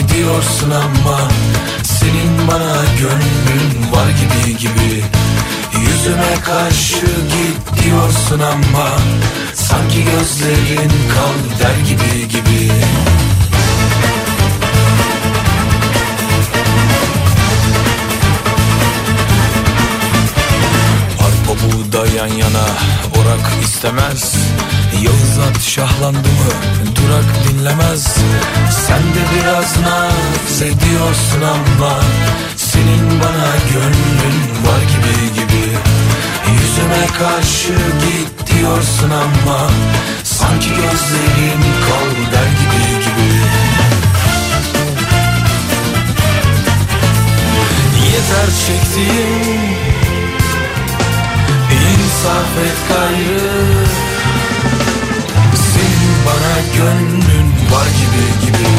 Ediyorsun 0.00 0.70
ama 0.70 1.28
Senin 1.82 2.48
bana 2.48 2.76
gönlün 3.00 3.92
var 3.92 4.06
gibi 4.10 4.56
gibi. 4.58 5.04
Yüzüme 5.80 6.34
karşı 6.44 7.06
git 7.06 7.84
diyorsun 7.84 8.40
ama 8.40 8.88
Sanki 9.54 10.04
gözlerin 10.04 10.90
kal 11.14 11.60
der 11.60 11.78
gibi 11.88 12.28
gibi. 12.28 12.72
Arpa 21.18 21.62
buğda 21.62 22.06
yan 22.06 22.26
yana 22.26 22.66
orak 23.20 23.64
istemez 23.64 24.34
Yağız 25.02 25.38
at 25.38 25.60
şahlandı 25.62 26.18
mı? 26.18 26.52
Durak 26.96 27.48
dinlemez. 27.48 28.04
Sen 28.86 29.02
de 29.02 29.22
biraz 29.34 29.76
naz 29.80 30.62
ediyorsun 30.62 31.42
ama 31.42 32.00
Senin 32.56 33.20
bana 33.20 33.52
gönlün 33.72 34.66
var 34.66 34.82
gibi 34.82 35.34
gibi. 35.34 35.66
Yüzüme 36.52 37.06
karşı 37.18 37.72
git 37.72 38.52
diyorsun 38.52 39.10
ama 39.10 39.70
Sanki 40.24 40.68
gözlerin 40.68 41.60
kal 41.60 42.32
der 42.32 42.50
gibi 42.60 43.04
gibi. 43.04 43.30
Yeter 48.06 48.50
çektiğim 48.66 49.70
İnsaf 51.70 52.58
et 52.64 52.76
gayrı 52.88 54.09
bana 56.26 56.54
gönlün 56.76 57.46
var 57.72 57.86
gibi 57.86 58.46
gibi. 58.46 58.70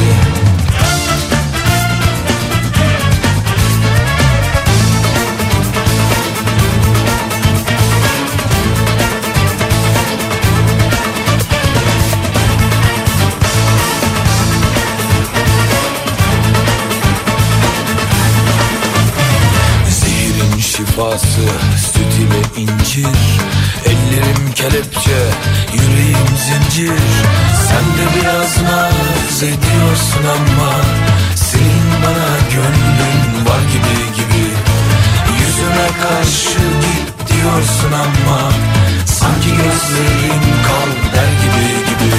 Şifası 20.61 21.42
süt 21.77 22.14
ile 22.20 22.61
incir. 22.61 23.08
Ellerim 23.86 24.52
kelepçe 24.55 25.17
yüreğim 25.73 26.11
zincir. 26.41 27.02
Sen 27.67 27.85
de 27.97 28.05
biraz 28.15 28.61
naz 28.61 29.43
ediyorsun 29.43 30.23
ama 30.35 30.71
Senin 31.35 31.91
bana 32.03 32.37
gönlün 32.53 33.45
var 33.45 33.61
gibi 33.73 34.15
gibi. 34.15 34.45
Yüzüme 35.39 35.87
karşı 36.03 36.59
git 36.81 37.29
diyorsun 37.29 37.91
ama 37.91 38.52
Sanki 39.05 39.49
gözlerin 39.49 40.41
kal 40.41 41.15
der 41.15 41.31
gibi 41.41 41.89
gibi. 41.89 42.15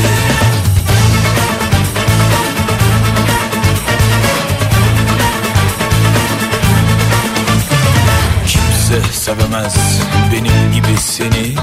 Kimse 8.46 9.12
sevemez 9.12 10.00
benim 10.32 10.72
gibi 10.72 10.98
seni 10.98 11.54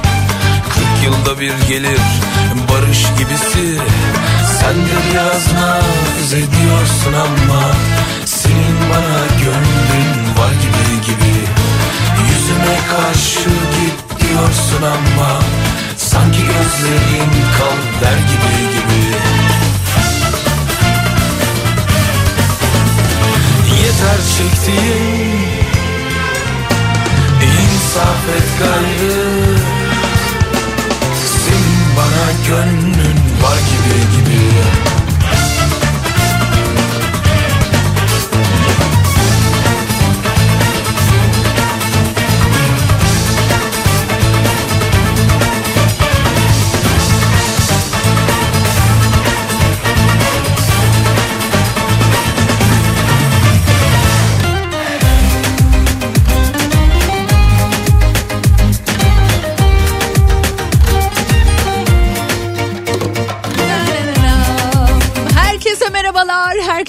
yılda 1.10 1.40
bir 1.40 1.54
gelir. 1.68 2.02
Barış 2.70 3.04
gibisi 3.18 3.82
Sen 4.60 4.76
de 4.76 4.98
biraz 5.12 5.54
naz 5.54 6.34
ediyorsun 6.34 7.14
ama 7.14 7.64
Senin 8.26 8.78
bana 8.90 9.20
gönlün 9.44 10.38
var 10.38 10.54
gibi 10.64 11.06
gibi. 11.06 11.36
Yüzüme 12.30 12.78
karşı 12.92 13.50
git 13.50 14.22
diyorsun 14.22 14.84
ama 14.84 15.40
Sanki 15.98 16.40
gözlerin 16.40 17.32
kal 17.58 18.02
der 18.02 18.18
gibi 18.18 18.56
gibi. 18.76 19.02
Yeter 23.82 24.20
çektiğim 24.38 25.50
İnsaf 27.42 28.30
et 28.38 28.48
gayrı 28.60 29.79
gönlün 32.48 33.18
var 33.44 33.58
gibi 33.58 34.16
gibi 34.16 34.89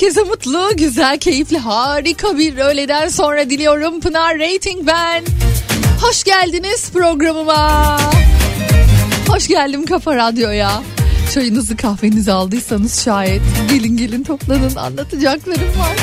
herkese 0.00 0.22
mutlu, 0.22 0.76
güzel, 0.76 1.18
keyifli, 1.18 1.58
harika 1.58 2.38
bir 2.38 2.58
öğleden 2.58 3.08
sonra 3.08 3.50
diliyorum. 3.50 4.00
Pınar 4.00 4.38
Rating 4.38 4.86
ben. 4.86 5.24
Hoş 6.00 6.24
geldiniz 6.24 6.90
programıma. 6.92 7.98
Hoş 9.28 9.48
geldim 9.48 9.86
Kafa 9.86 10.16
Radyo'ya. 10.16 10.82
Çayınızı 11.34 11.76
kahvenizi 11.76 12.32
aldıysanız 12.32 13.04
şayet 13.04 13.42
gelin 13.70 13.96
gelin 13.96 14.24
toplanın 14.24 14.76
anlatacaklarım 14.76 15.78
var. 15.78 15.96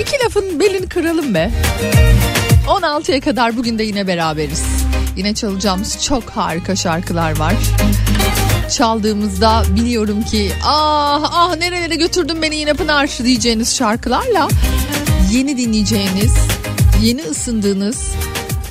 İki 0.00 0.24
lafın 0.24 0.60
belini 0.60 0.88
kıralım 0.88 1.34
be. 1.34 1.50
16'ya 2.66 3.20
kadar 3.20 3.56
bugün 3.56 3.78
de 3.78 3.82
yine 3.82 4.06
beraberiz. 4.06 4.64
Yine 5.16 5.34
çalacağımız 5.34 6.04
çok 6.04 6.30
harika 6.30 6.76
şarkılar 6.76 7.38
var. 7.38 7.54
Çaldığımızda 8.72 9.62
biliyorum 9.76 10.22
ki 10.22 10.52
ah 10.64 11.30
ah 11.32 11.56
nerelere 11.56 11.94
götürdün 11.94 12.42
beni 12.42 12.56
yine 12.56 12.74
Pınar 12.74 13.10
diyeceğiniz 13.24 13.76
şarkılarla 13.76 14.48
yeni 15.30 15.58
dinleyeceğiniz, 15.58 16.32
yeni 17.02 17.22
ısındığınız 17.22 18.12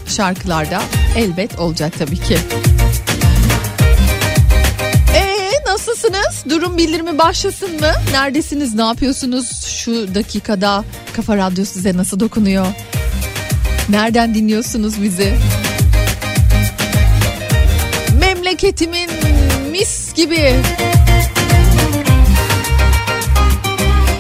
şarkılarda 0.08 0.82
elbet 1.16 1.60
olacak 1.60 1.94
tabii 2.00 2.18
ki. 2.18 2.38
Ee 5.16 5.52
nasılsınız? 5.66 6.46
Durum 6.50 6.78
bildirimi 6.78 7.18
başlasın 7.18 7.80
mı? 7.80 7.92
Neredesiniz? 8.12 8.76
Ne 8.76 8.84
yapıyorsunuz? 8.84 9.66
Şu 9.66 10.16
dakikada 10.16 10.84
Kafa 11.16 11.38
Radyo 11.38 11.66
size 11.66 11.98
nasıl 11.98 12.20
dokunuyor? 12.20 12.66
Nereden 13.90 14.36
dinliyorsunuz 14.36 15.02
bizi? 15.04 15.34
memleketimin 18.52 19.10
gibi 20.22 20.54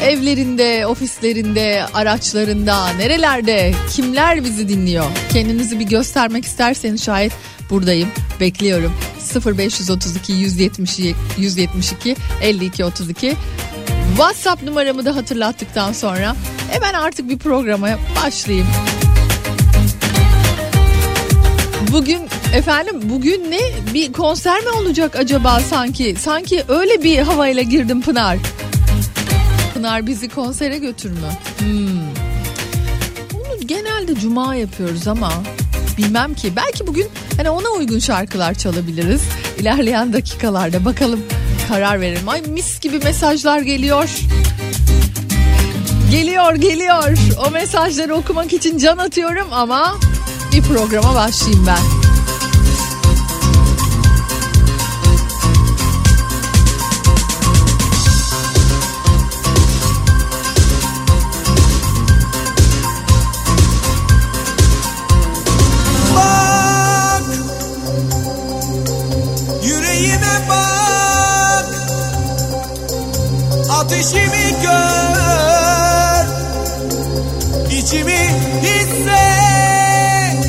evlerinde, 0.04 0.88
ofislerinde, 0.88 1.86
araçlarında, 1.94 2.90
nerelerde, 2.90 3.74
kimler 3.92 4.44
bizi 4.44 4.70
dinliyor? 4.70 5.06
Kendinizi 5.34 5.80
bir 5.80 5.86
göstermek 5.86 6.46
isterseniz 6.46 7.04
şayet 7.04 7.32
buradayım, 7.70 8.10
bekliyorum. 8.40 8.94
0532 9.46 10.34
172 10.34 11.16
172 11.38 12.16
52 12.42 12.86
32 12.86 13.36
WhatsApp 14.10 14.64
numaramı 14.64 15.06
da 15.06 15.16
hatırlattıktan 15.16 15.94
sonra 15.94 16.36
hemen 16.72 16.94
artık 16.94 17.30
bir 17.30 17.38
programa 17.38 17.90
başlayayım. 18.24 18.68
Bugün 21.92 22.22
efendim 22.54 23.02
bugün 23.04 23.52
ne 23.52 23.60
bir 23.94 24.14
konser 24.14 24.62
mi 24.62 24.70
olacak 24.70 25.16
acaba 25.16 25.60
sanki? 25.60 26.16
Sanki 26.20 26.64
öyle 26.68 27.04
bir 27.04 27.20
havayla 27.20 27.62
girdim 27.62 28.02
Pınar. 28.02 28.38
Pınar 29.74 30.08
bizi 30.08 30.30
konsere 30.30 30.78
götür 30.78 31.12
mü? 31.12 31.18
Hmm. 31.58 32.02
Bunu 33.34 33.68
genelde 33.68 34.16
cuma 34.16 34.56
yapıyoruz 34.56 35.08
ama 35.08 35.32
bilmem 35.98 36.34
ki. 36.34 36.54
Belki 36.56 36.88
bugün 36.88 37.08
hani 37.38 37.50
ona 37.50 37.70
uygun 37.70 38.00
şarkılar 38.00 38.54
çalabiliriz. 38.54 39.22
İlerleyen 39.60 40.14
dakikalarda 40.14 40.86
bakalım 40.86 41.20
karar 41.68 42.02
verelim. 42.02 42.30
Ay 42.30 42.42
mis 42.42 42.80
gibi 42.80 43.00
mesajlar 43.00 43.60
geliyor. 43.60 44.10
Geliyor 46.12 46.56
geliyor. 46.56 47.18
O 47.48 47.52
mesajları 47.52 48.16
okumak 48.16 48.54
için 48.54 48.78
can 48.78 48.98
atıyorum 48.98 49.48
ama 49.52 49.98
bir 50.54 50.62
programa 50.62 51.16
başlayayım 51.16 51.68
ben. 51.68 52.01
Ateşimi 73.92 74.62
gör 74.64 76.26
içimi 77.72 78.22
hisset. 78.62 80.42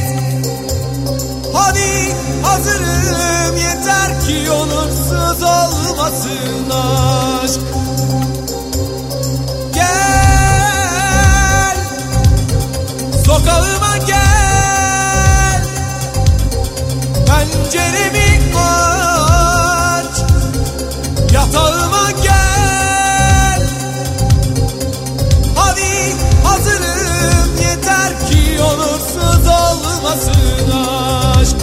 Hadi 1.53 2.12
hazırım 2.43 3.56
yeter 3.56 4.21
ki 4.27 4.50
onursuz 4.50 5.43
olmasın 5.43 6.71
aşk 6.71 7.61
olmasın 30.12 30.70
aşk. 31.41 31.56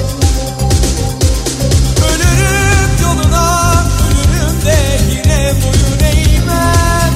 Ölürüm 2.09 2.91
yoluna 3.01 3.83
ölürüm 4.07 4.65
de 4.65 4.77
yine 5.11 5.53
boyun 5.61 5.99
eğmem. 6.13 7.13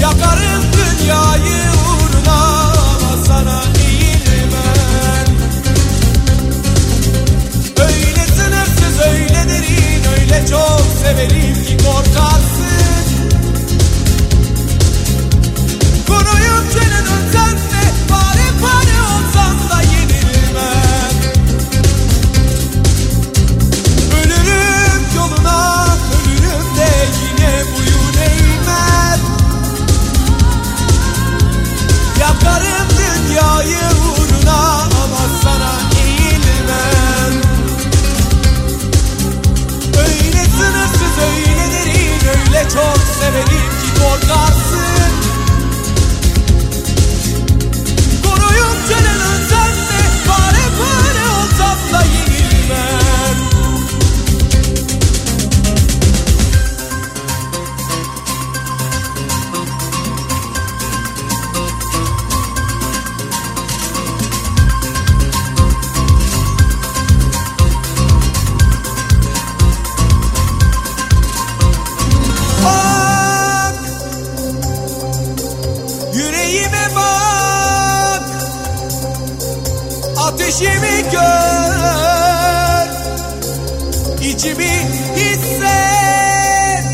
Yakarım 0.00 0.62
dünyayı 0.72 1.62
uğruna 1.86 2.38
ama 2.78 3.24
sana 3.26 3.62
eğilmem 3.88 5.36
Öyle 7.80 8.26
sınırsız 8.26 9.00
öyle 9.06 9.48
derin 9.48 10.04
öyle 10.20 10.46
çok 10.46 10.82
severim 11.02 11.64
ki 11.64 11.76
korkarsın 11.84 12.45
Koruyup 48.22 48.88
canının 48.88 49.48
sen 49.48 49.72
de 49.72 50.02
Fare 50.26 50.66
fare 50.78 51.24
olsam 51.30 51.78
da 51.92 52.04
yenilmem 52.04 53.05
ateşimi 80.46 81.10
gör 81.12 82.88
içimi 84.20 84.70
hisset. 85.16 86.86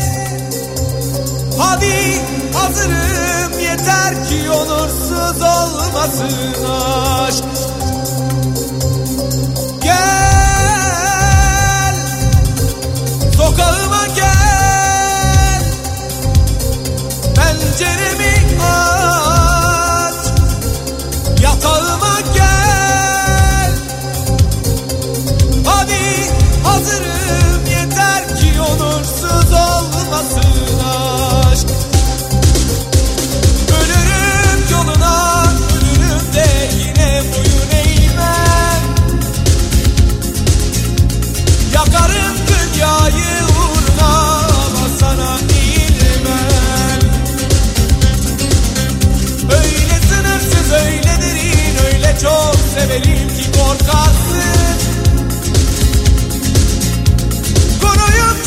Hadi 1.59 2.21
hazırım 2.53 3.59
yeter 3.59 4.13
ki 4.29 4.51
onursuz 4.51 5.41
olmasın 5.41 6.65
aşk 6.69 7.43
çok 52.23 52.55
severim 52.73 53.27
ki 53.27 53.51
korkarsın. 53.51 54.63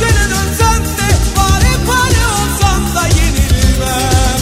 Canının 0.00 0.48
sende 0.58 1.08
Pare 1.34 1.74
pare 1.86 2.24
olsam 2.36 2.94
da 2.94 3.06
yenilmem. 3.06 4.40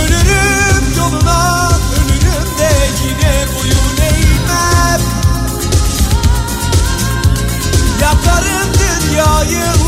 Ölürüm 0.00 0.96
yoluna 0.98 1.68
ölürüm 1.96 2.58
de 2.58 2.70
yine 3.04 3.46
boyun 3.54 3.96
eğmem. 4.10 5.00
Yakarım 8.02 8.68
dünyayı 8.78 9.81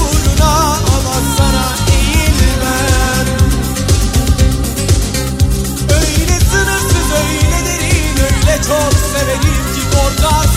Cause 10.24 10.53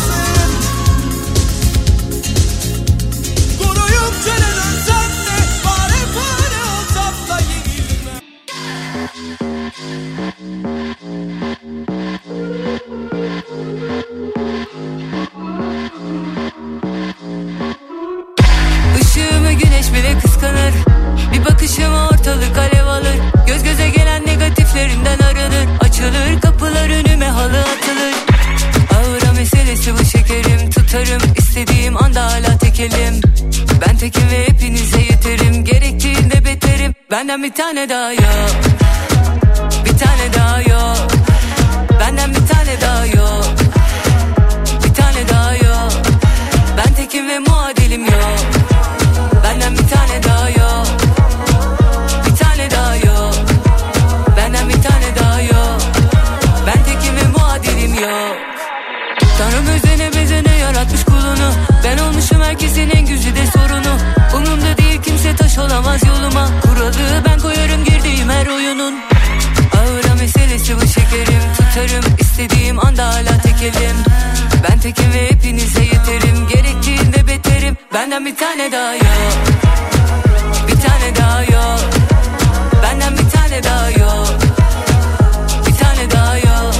benden 37.28 37.44
bir 37.44 37.52
tane 37.52 37.90
daha 37.90 38.14
yok 38.14 38.67
Benden 77.98 78.26
bir 78.26 78.36
tane 78.36 78.72
daha 78.72 78.94
yok. 78.94 79.04
Bir 80.68 80.76
tane 80.82 81.16
daha 81.16 81.44
yok. 81.44 81.80
Benden 82.84 83.18
bir 83.18 83.30
tane 83.30 83.64
daha 83.64 83.92
yok. 83.92 84.28
Bir 85.68 85.76
tane 85.76 86.12
daha 86.12 86.38
yok. 86.38 86.76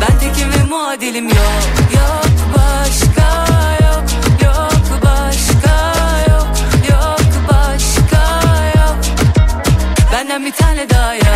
Ben 0.00 0.18
tekim 0.18 0.52
ve 0.52 0.64
muadilim 0.68 1.28
yok. 1.28 1.62
Yok 1.94 2.26
başka 2.56 3.46
yok. 3.84 4.04
Yok 4.44 5.02
başka 5.04 5.92
yok. 6.30 6.48
Yok 6.90 7.20
başka 7.48 8.22
yok. 8.80 8.96
Benden 10.12 10.46
bir 10.46 10.52
tane 10.52 10.90
daha 10.90 11.14
yok. 11.14 11.27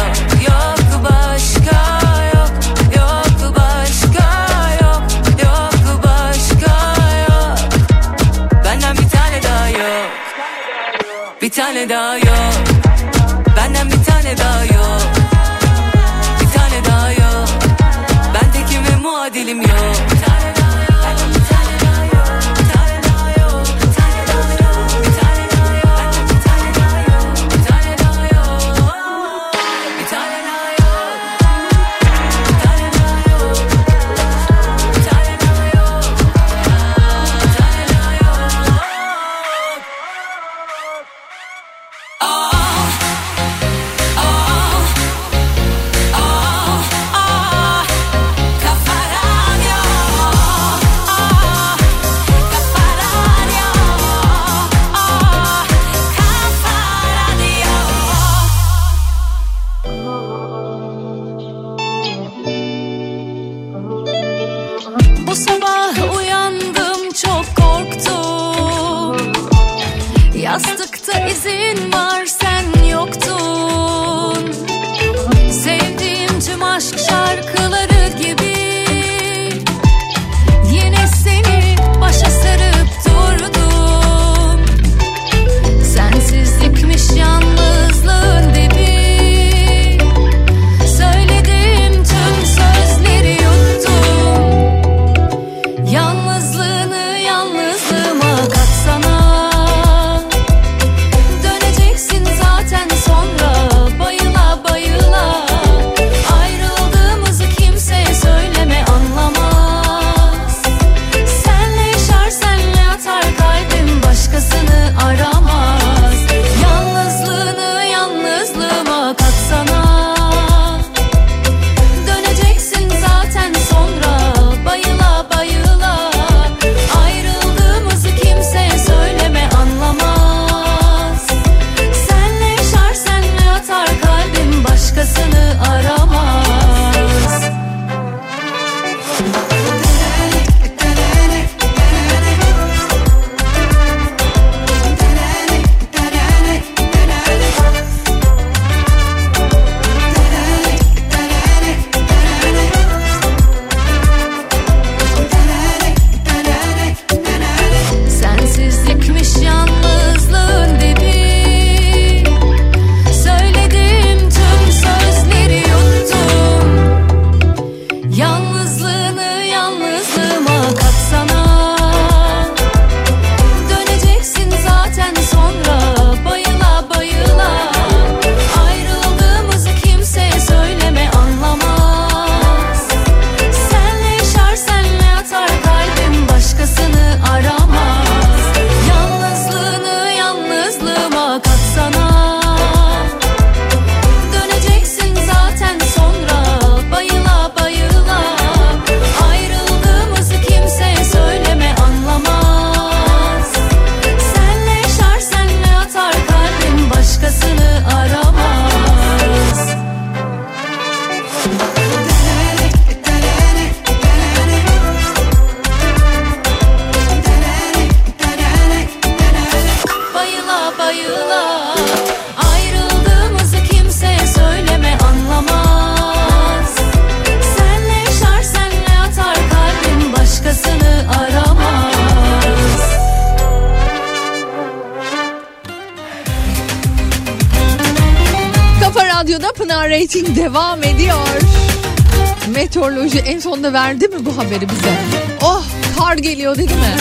Sonunda 243.63 243.79
verdi 243.79 244.09
mi 244.09 244.27
bu 244.27 244.37
haberi 244.39 244.69
bize? 244.69 244.95
Oh 245.43 245.65
kar 245.99 246.17
geliyor 246.17 246.59
dedi 246.59 246.75
mi? 246.75 246.95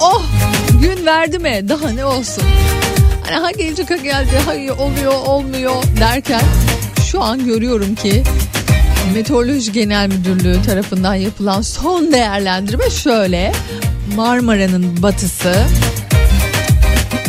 Oh 0.00 0.22
gün 0.82 1.06
verdi 1.06 1.38
mi? 1.38 1.68
Daha 1.68 1.90
ne 1.90 2.04
olsun? 2.04 2.44
Hani 3.22 3.36
ha 3.36 3.50
gelecek 3.50 3.90
ha 3.90 3.96
geldi 3.96 4.30
ha 4.46 4.74
oluyor 4.82 5.12
olmuyor 5.12 5.82
derken 6.00 6.40
şu 7.10 7.22
an 7.22 7.44
görüyorum 7.44 7.94
ki 7.94 8.22
Meteoroloji 9.14 9.72
Genel 9.72 10.08
Müdürlüğü 10.08 10.62
tarafından 10.62 11.14
yapılan 11.14 11.62
son 11.62 12.12
değerlendirme 12.12 12.90
şöyle. 12.90 13.52
Marmara'nın 14.16 15.02
batısı 15.02 15.54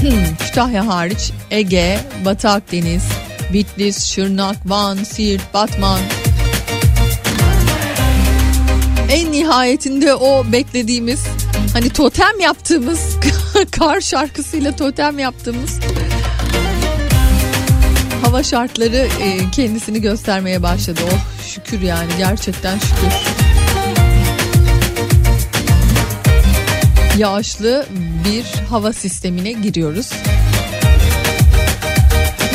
Kütahya 0.39 0.88
hariç 0.88 1.32
Ege, 1.51 2.00
Batı 2.25 2.50
Akdeniz, 2.50 3.03
Bitlis, 3.53 4.05
Şırnak, 4.05 4.58
Van, 4.65 4.98
Siirt, 4.98 5.53
Batman. 5.53 6.00
Nihayetinde 9.56 10.16
o 10.16 10.52
beklediğimiz 10.52 11.24
hani 11.74 11.90
totem 11.90 12.40
yaptığımız 12.40 13.00
kar 13.72 14.02
şarkısıyla 14.02 14.76
totem 14.76 15.20
yaptığımız 15.20 15.80
hava 18.24 18.44
şartları 18.44 18.96
e, 18.96 19.52
kendisini 19.52 20.02
göstermeye 20.02 20.64
başladı. 20.64 21.00
Oh 21.14 21.48
şükür 21.48 21.82
yani 21.82 22.12
gerçekten 22.18 22.80
şükür. 22.80 23.14
Yağışlı 27.18 27.86
bir 28.26 28.46
hava 28.70 28.94
sistemine 28.94 29.52
giriyoruz. 29.52 30.10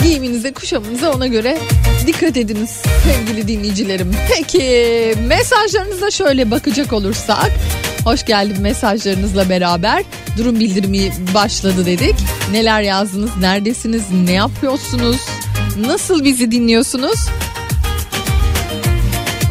Giyiminize, 0.03 0.53
kuşamınıza 0.53 1.13
ona 1.13 1.27
göre 1.27 1.59
dikkat 2.07 2.37
ediniz 2.37 2.83
sevgili 3.13 3.49
dinleyicilerim. 3.49 4.17
Peki 4.29 5.15
mesajlarınıza 5.27 6.11
şöyle 6.11 6.51
bakacak 6.51 6.93
olursak. 6.93 7.51
Hoş 8.05 8.25
geldin 8.25 8.63
mesajlarınızla 8.63 9.49
beraber 9.49 10.05
durum 10.39 10.61
bildirimi 10.61 11.13
başladı 11.35 11.87
dedik. 11.87 12.15
Neler 12.53 12.83
yazdınız, 12.83 13.31
neredesiniz, 13.41 14.03
ne 14.25 14.33
yapıyorsunuz, 14.33 15.17
nasıl 15.87 16.25
bizi 16.25 16.51
dinliyorsunuz? 16.51 17.29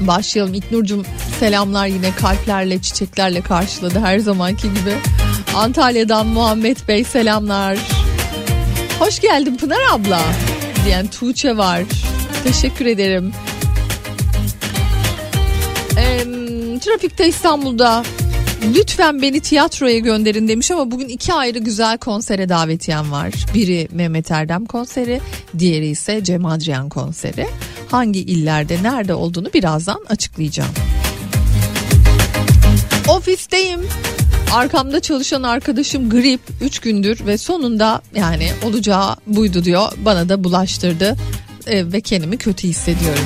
Başlayalım 0.01 0.53
İknur'cum 0.53 1.05
selamlar 1.39 1.87
yine 1.87 2.11
kalplerle 2.15 2.81
çiçeklerle 2.81 3.41
karşıladı 3.41 3.99
her 3.99 4.19
zamanki 4.19 4.67
gibi. 4.73 4.95
Antalya'dan 5.55 6.27
Muhammed 6.27 6.77
Bey 6.87 7.03
selamlar. 7.03 7.77
Hoş 8.99 9.19
geldin 9.19 9.55
Pınar 9.55 9.81
abla 9.91 10.21
diyen 10.85 11.07
Tuğçe 11.07 11.57
var. 11.57 11.83
Teşekkür 12.43 12.85
ederim. 12.85 13.33
Trafikte 16.89 17.27
İstanbul'da 17.27 18.03
lütfen 18.75 19.21
beni 19.21 19.39
tiyatroya 19.39 19.99
gönderin 19.99 20.47
demiş 20.47 20.71
ama 20.71 20.91
bugün 20.91 21.07
iki 21.07 21.33
ayrı 21.33 21.59
güzel 21.59 21.97
konsere 21.97 22.49
davetiyem 22.49 23.11
var. 23.11 23.33
Biri 23.53 23.87
Mehmet 23.91 24.31
Erdem 24.31 24.65
konseri, 24.65 25.21
diğeri 25.59 25.87
ise 25.87 26.23
Cem 26.23 26.45
Adrian 26.45 26.89
konseri. 26.89 27.47
Hangi 27.87 28.19
illerde 28.19 28.83
nerede 28.83 29.13
olduğunu 29.13 29.53
birazdan 29.53 30.05
açıklayacağım. 30.09 30.71
Ofisteyim. 33.07 33.81
Arkamda 34.53 34.99
çalışan 34.99 35.43
arkadaşım 35.43 36.09
grip 36.09 36.41
3 36.61 36.79
gündür 36.79 37.25
ve 37.25 37.37
sonunda 37.37 38.01
yani 38.15 38.49
olacağı 38.63 39.15
buydu 39.27 39.63
diyor. 39.63 39.91
Bana 40.05 40.29
da 40.29 40.43
bulaştırdı 40.43 41.17
e, 41.67 41.91
ve 41.91 42.01
kendimi 42.01 42.37
kötü 42.37 42.67
hissediyorum. 42.67 43.25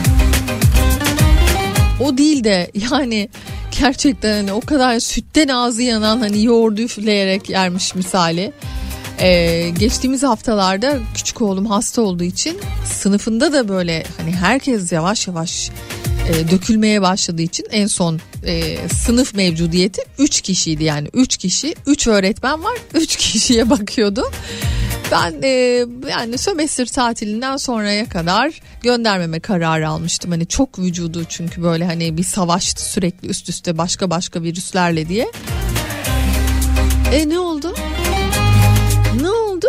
O 2.00 2.18
değil 2.18 2.44
de 2.44 2.72
yani 2.92 3.30
gerçekten 3.80 4.34
hani 4.34 4.54
o 4.54 4.62
kadar 4.62 5.00
sütten 5.00 5.48
ağzı 5.48 5.82
yanan 5.82 6.20
hani 6.20 6.44
yoğurdu 6.44 6.82
üfleyerek 6.82 7.50
yermiş 7.50 7.96
misali. 7.96 8.54
Ee, 9.20 9.70
geçtiğimiz 9.80 10.24
haftalarda 10.24 11.00
küçük 11.16 11.42
oğlum 11.42 11.66
hasta 11.66 12.02
olduğu 12.02 12.24
için 12.24 12.58
sınıfında 12.86 13.54
da 13.54 13.70
böyle 13.70 14.04
hani 14.18 14.32
herkes 14.32 14.92
yavaş 14.92 15.28
yavaş 15.28 15.72
e, 16.30 16.52
dökülmeye 16.52 17.02
başladığı 17.02 17.42
için 17.42 17.66
en 17.72 17.88
son 17.88 18.20
e, 18.46 18.78
sınıf 18.90 19.34
mevcudiyeti 19.34 20.02
3 20.20 20.42
kişiydi 20.42 20.84
yani 20.84 21.08
3 21.14 21.38
kişi 21.38 21.76
3 21.88 22.08
öğretmen 22.08 22.64
var 22.64 22.78
3 22.94 23.16
kişiye 23.16 23.70
bakıyordu. 23.70 24.32
Ben 25.14 25.42
e, 25.44 25.50
yani 26.10 26.38
sömestr 26.38 26.86
tatilinden 26.86 27.58
sonraya 27.58 28.10
kadar 28.10 28.62
göndermeme 28.82 29.40
kararı 29.40 29.90
almıştım. 29.90 30.32
Hani 30.32 30.48
çok 30.48 30.80
vücudu 30.80 31.26
çünkü 31.30 31.64
böyle 31.64 31.86
hani 31.86 32.18
bir 32.18 32.24
savaştı 32.24 32.92
sürekli 32.92 33.28
üst 33.28 33.50
üste 33.50 33.78
başka 33.78 34.10
başka 34.10 34.42
virüslerle 34.42 35.10
diye. 35.10 35.32
E 37.14 37.30
ne 37.30 37.40
oldu? 37.40 37.76
Ne 39.22 39.30
oldu? 39.30 39.68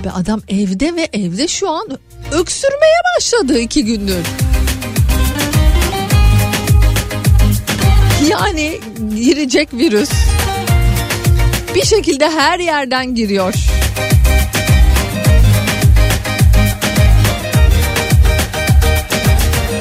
Abi 0.00 0.10
adam 0.10 0.42
evde 0.48 0.96
ve 0.96 1.08
evde 1.12 1.48
şu 1.48 1.70
an 1.70 1.86
öksürmeye 2.32 3.00
başladı 3.16 3.58
iki 3.58 3.84
gündür. 3.84 4.26
Yani 8.30 8.80
girecek 9.16 9.74
virüs 9.74 10.10
bir 11.76 11.84
şekilde 11.84 12.30
her 12.30 12.58
yerden 12.58 13.14
giriyor. 13.14 13.54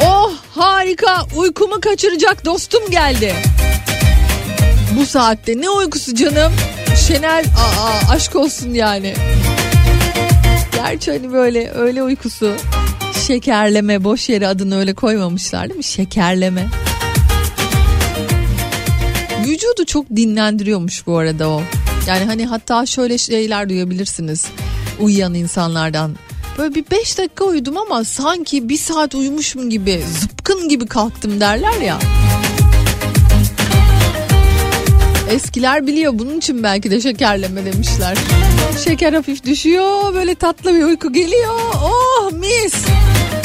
Oh 0.03 0.33
harika 0.55 1.25
uykumu 1.35 1.81
kaçıracak 1.81 2.45
dostum 2.45 2.89
geldi. 2.91 3.35
Bu 4.99 5.05
saatte 5.05 5.61
ne 5.61 5.69
uykusu 5.69 6.15
canım? 6.15 6.53
Şenel 7.07 7.45
aa, 7.45 8.11
aşk 8.11 8.35
olsun 8.35 8.73
yani. 8.73 9.13
Gerçi 10.73 11.11
hani 11.11 11.33
böyle 11.33 11.71
öyle 11.71 12.03
uykusu 12.03 12.53
şekerleme 13.27 14.03
boş 14.03 14.29
yere 14.29 14.47
adını 14.47 14.79
öyle 14.79 14.93
koymamışlar 14.93 15.69
değil 15.69 15.77
mi? 15.77 15.83
Şekerleme. 15.83 16.67
Vücudu 19.47 19.85
çok 19.85 20.09
dinlendiriyormuş 20.15 21.07
bu 21.07 21.17
arada 21.17 21.49
o. 21.49 21.61
Yani 22.07 22.25
hani 22.25 22.45
hatta 22.45 22.85
şöyle 22.85 23.17
şeyler 23.17 23.69
duyabilirsiniz 23.69 24.45
uyuyan 24.99 25.33
insanlardan. 25.33 26.15
Böyle 26.57 26.75
bir 26.75 26.85
5 26.91 27.17
dakika 27.17 27.45
uyudum 27.45 27.77
ama 27.77 28.03
sanki 28.03 28.69
bir 28.69 28.77
saat 28.77 29.15
uyumuşum 29.15 29.69
gibi 29.69 30.03
zıpkın 30.19 30.69
gibi 30.69 30.87
kalktım 30.87 31.39
derler 31.39 31.81
ya. 31.81 31.99
Eskiler 35.29 35.87
biliyor 35.87 36.19
bunun 36.19 36.37
için 36.37 36.63
belki 36.63 36.91
de 36.91 37.01
şekerleme 37.01 37.65
demişler. 37.65 38.17
Şeker 38.83 39.13
hafif 39.13 39.45
düşüyor 39.45 40.13
böyle 40.13 40.35
tatlı 40.35 40.75
bir 40.75 40.83
uyku 40.83 41.13
geliyor. 41.13 41.55
Oh 41.83 42.31
mis. 42.31 42.75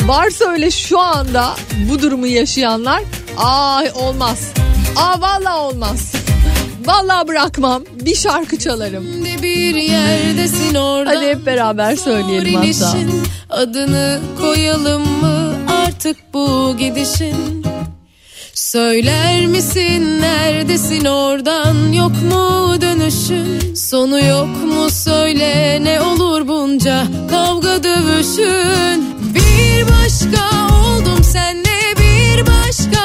Varsa 0.06 0.44
öyle 0.50 0.70
şu 0.70 0.98
anda 0.98 1.56
bu 1.90 2.02
durumu 2.02 2.26
yaşayanlar 2.26 3.02
ay 3.36 3.90
olmaz. 3.94 4.38
Aa 4.96 5.20
vallahi 5.20 5.58
olmaz. 5.58 6.12
Vallahi 6.84 7.28
bırakmam. 7.28 7.82
Bir 8.00 8.14
şarkı 8.14 8.58
çalarım. 8.58 9.04
Bir 9.42 9.74
yerdesin 9.74 10.74
orada. 10.74 11.10
Hadi 11.10 11.26
hep 11.26 11.46
beraber 11.46 11.96
söyleyelim 11.96 12.54
hatta. 12.54 12.96
Adını 13.50 14.20
koyalım 14.40 15.02
mı 15.02 15.52
artık 15.68 16.16
bu 16.34 16.76
gidişin? 16.78 17.64
Söyler 18.54 19.46
misin 19.46 20.20
neredesin 20.20 21.04
oradan 21.04 21.92
yok 21.92 22.12
mu 22.22 22.74
dönüşün 22.80 23.74
Sonu 23.74 24.24
yok 24.24 24.48
mu 24.48 24.90
söyle 24.90 25.78
ne 25.84 26.00
olur 26.00 26.48
bunca 26.48 27.06
kavga 27.30 27.84
dövüşün 27.84 29.04
Bir 29.34 29.86
başka 29.88 30.66
oldum 30.74 31.24
senle 31.24 31.94
bir 31.98 32.46
başka 32.46 32.99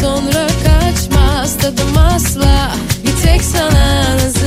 sonra 0.00 0.46
kaçmaz 0.64 1.58
tadım 1.58 1.98
asla. 1.98 2.72
Bir 3.04 3.22
tek 3.22 3.42
sana 3.44 4.16
nazım 4.16 4.39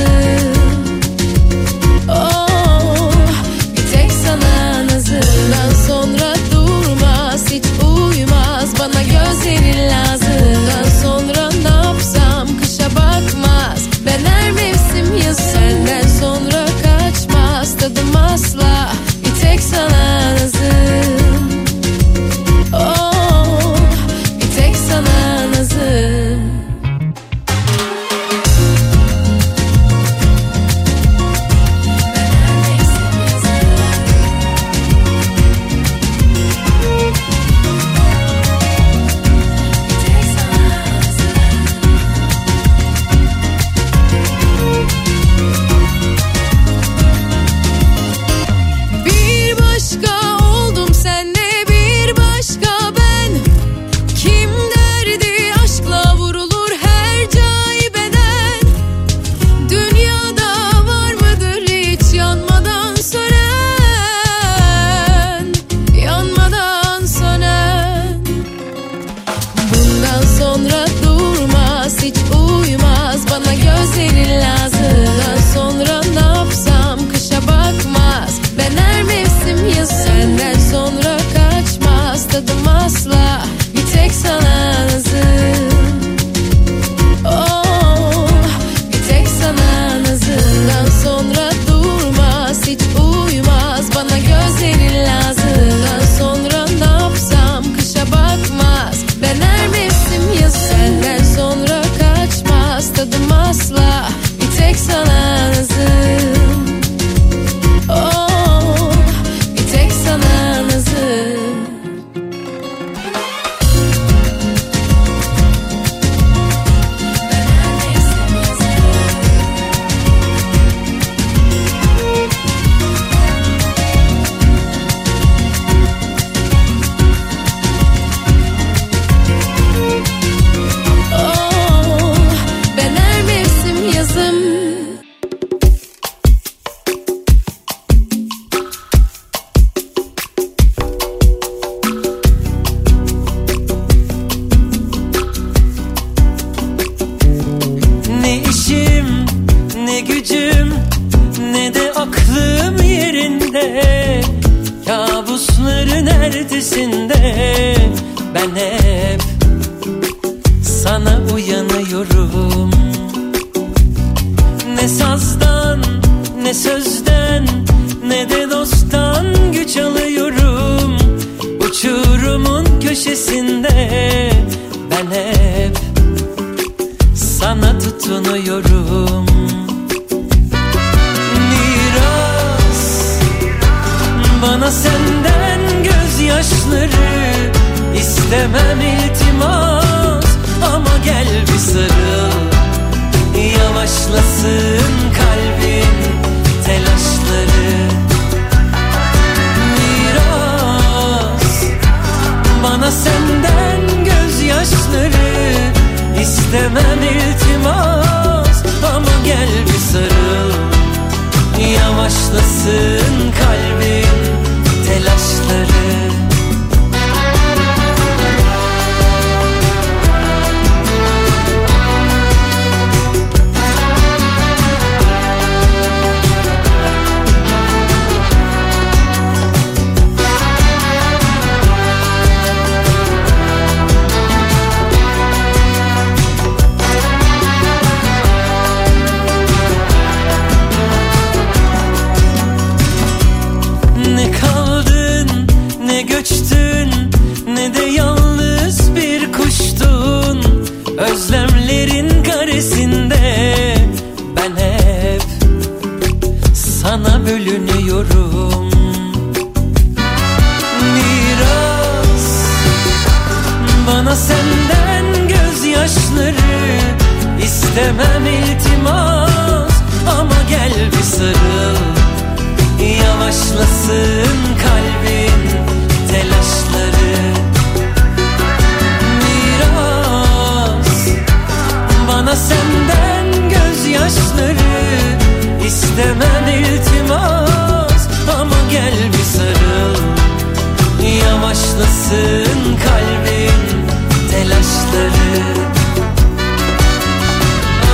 Yavaşlasın 291.84 292.76
kalbin 292.84 293.86
telaşları. 294.30 295.44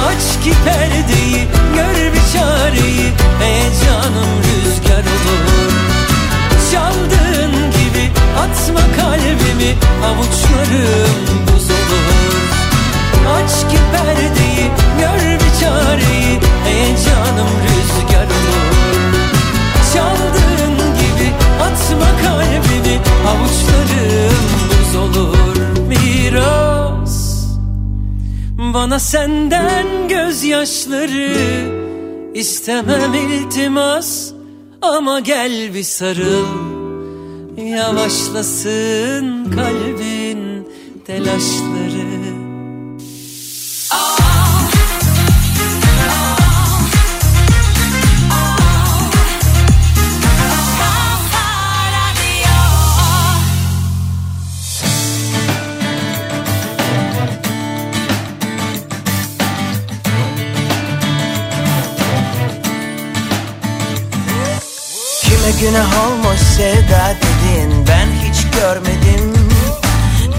Aç 0.07 0.44
ki 0.44 0.53
perdeyi 0.64 1.48
gör 1.74 2.12
bir 2.12 2.33
çareyi 2.33 3.11
Heyecanım 3.40 4.31
rüzgar 4.38 5.05
olur. 5.33 5.72
Çaldığın 6.72 7.53
gibi 7.70 8.11
atma 8.38 8.81
kalbimi 8.96 9.74
Avuçlarım 10.05 11.29
bana 28.80 28.98
senden 28.98 30.08
gözyaşları 30.08 31.32
istemem 32.34 33.14
iltimas 33.14 34.32
ama 34.82 35.20
gel 35.20 35.74
bir 35.74 35.82
sarıl 35.82 36.46
Yavaşlasın 37.56 39.44
kalbin 39.50 40.68
telaşları 41.06 41.79
günah 65.60 66.06
olmuş 66.06 66.40
sevda 66.56 67.14
dedin 67.20 67.86
ben 67.88 68.06
hiç 68.24 68.38
görmedim. 68.60 69.48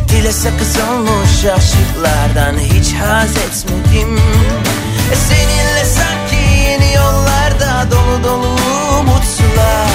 Dile 0.10 0.32
sakız 0.32 0.78
olmuş 0.90 1.46
aşıklardan 1.46 2.60
hiç 2.60 2.94
haz 2.94 3.38
etmedim. 3.38 4.20
E 5.12 5.16
Seninle 5.16 5.86
sanki 5.86 6.36
yeni 6.66 6.94
yollarda 6.94 7.92
dolu 7.92 8.24
dolu 8.24 8.56
umutlar 9.00 9.90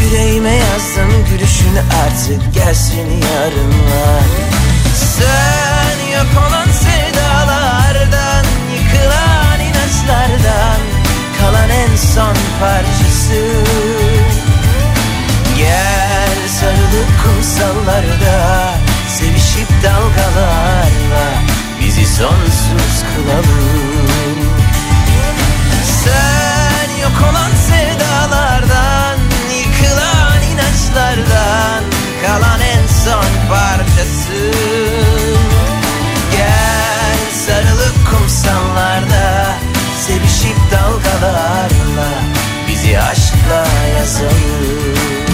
Yüreğime 0.00 0.54
yazdım 0.54 1.26
gülüşünü 1.30 1.82
artık 2.04 2.54
gelsin 2.54 3.08
yarınlar. 3.10 4.24
Sen 5.18 6.18
yok 6.18 6.48
olan 6.48 6.66
sevdalardan 6.72 8.44
Yıkılan 8.74 9.60
inançlardan 9.60 10.80
Kalan 11.40 11.70
en 11.70 11.96
son 11.96 12.34
parçası 12.60 14.03
Gel 15.64 16.48
sarılıp 16.60 17.10
kumsallarda 17.22 18.74
Sevişip 19.08 19.68
dalgalarla 19.84 21.26
Bizi 21.80 22.06
sonsuz 22.06 22.96
kılalım. 23.14 24.54
Sen 26.04 27.02
yok 27.02 27.30
olan 27.30 27.50
sevdalardan 27.68 29.18
Yıkılan 29.58 30.42
inançlardan 30.52 31.84
Kalan 32.26 32.60
en 32.60 32.86
son 33.04 33.48
parçası 33.48 34.50
Gel 36.36 37.18
sarılıp 37.46 38.10
kumsallarda 38.10 39.56
Sevişip 40.06 40.56
dalgalarla 40.72 42.08
Bizi 42.68 43.00
aşkla 43.00 43.66
yazalım 43.98 45.33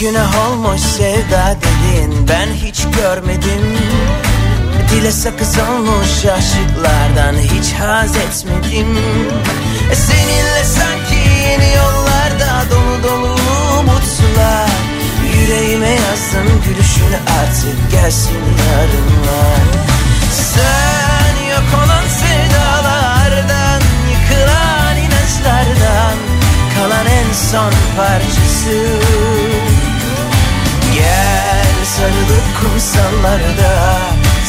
günah 0.00 0.48
olmuş 0.48 0.80
sevda 0.80 1.56
dedin 1.60 2.28
ben 2.28 2.46
hiç 2.46 2.86
görmedim. 2.96 3.78
Dile 4.90 5.12
sakız 5.12 5.58
olmuş 5.58 6.24
aşıklardan 6.24 7.34
hiç 7.38 7.72
haz 7.72 8.16
etmedim. 8.16 8.98
E 9.92 9.94
seninle 9.94 10.64
sanki 10.64 11.14
yeni 11.14 11.74
yollarda 11.76 12.70
dolu 12.70 13.02
dolu 13.02 13.82
mutsular 13.82 14.70
Yüreğime 15.34 15.90
yazdım 15.90 16.62
gülüşünü 16.64 17.18
artık 17.40 17.90
gelsin 17.92 18.40
yarınlar. 18.68 19.60
Sen 20.32 21.50
yok 21.50 21.84
olan 21.84 22.04
sevdalardan 22.08 23.80
yıkılan 24.10 24.96
inançlardan 24.96 26.16
Kalan 26.78 27.06
en 27.06 27.32
son 27.32 27.72
parçası 27.96 29.35
sarılıp 32.06 32.60
kumsallarda 32.60 33.98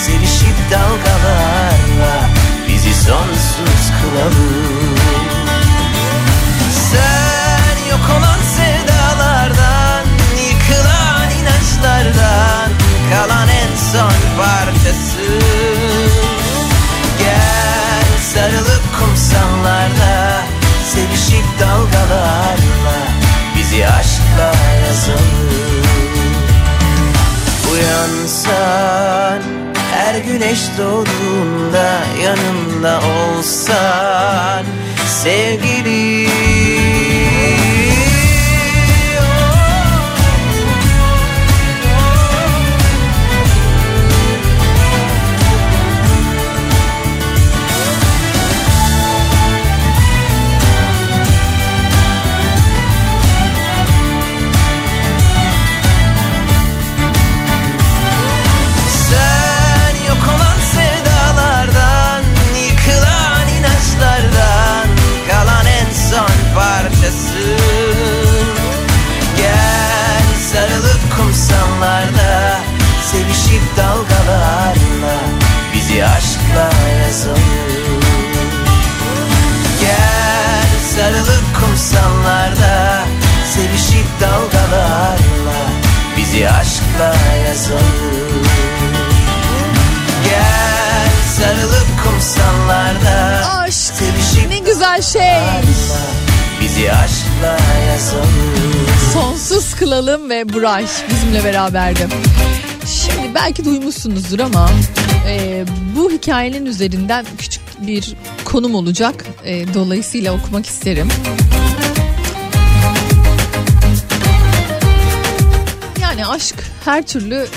Sevişip 0.05 0.57
dalgalarla 0.71 2.29
Bizi 2.67 2.93
sonsuz 2.93 3.83
kılalım. 4.01 4.95
Sen 6.91 7.89
yok 7.89 8.09
olan 8.17 8.39
sevdalardan 8.57 10.05
Yıkılan 10.49 11.29
inançlardan 11.39 12.69
Kalan 13.11 13.47
en 13.47 13.75
son 13.91 14.13
parçası 14.37 15.39
Gel 17.19 18.19
sarılıp 18.33 18.83
kumsallarda 18.99 20.43
Sevişip 20.93 21.45
dalgalarla 21.59 22.97
Bizi 23.55 23.87
aşkla 23.87 24.53
yazalım 24.87 25.66
Uyansan 28.07 29.41
her 29.91 30.19
güneş 30.19 30.59
doğduğunda 30.77 31.99
yanında 32.23 32.99
olsan 32.99 34.65
sevgili 35.23 36.27
Sevişip 73.47 73.77
dalgalarla 73.77 75.15
Bizi 75.73 76.05
aşkla 76.05 76.69
yazalım 77.01 77.41
Gel 79.81 80.67
sarılıp 80.95 81.43
kumsallarda 81.59 83.03
Sevişip 83.53 84.05
dalgalarla 84.21 85.59
Bizi 86.17 86.49
aşkla 86.49 87.15
yazalım 87.47 88.43
Gel 90.23 91.09
sarılıp 91.37 91.87
kumsallarda 92.03 93.45
Aşk 93.59 93.73
Sevişip 93.73 94.49
ne 94.49 94.59
güzel 94.59 95.01
şey. 95.01 95.41
Bizi 96.61 96.91
aşkla 96.91 97.57
yazalım 97.91 98.87
Sonsuz 99.13 99.75
kılalım 99.75 100.29
ve 100.29 100.53
Buray 100.53 100.85
bizimle 101.09 101.43
beraberdi. 101.43 102.07
Belki 103.37 103.65
duymuşsunuzdur 103.65 104.39
ama 104.39 104.69
e, 105.27 105.65
bu 105.95 106.11
hikayenin 106.11 106.65
üzerinden 106.65 107.25
küçük 107.37 107.61
bir 107.87 108.15
konum 108.45 108.75
olacak. 108.75 109.25
E, 109.45 109.73
dolayısıyla 109.73 110.33
okumak 110.33 110.65
isterim. 110.65 111.07
Yani 116.01 116.25
aşk 116.25 116.55
her 116.85 117.07
türlü 117.07 117.47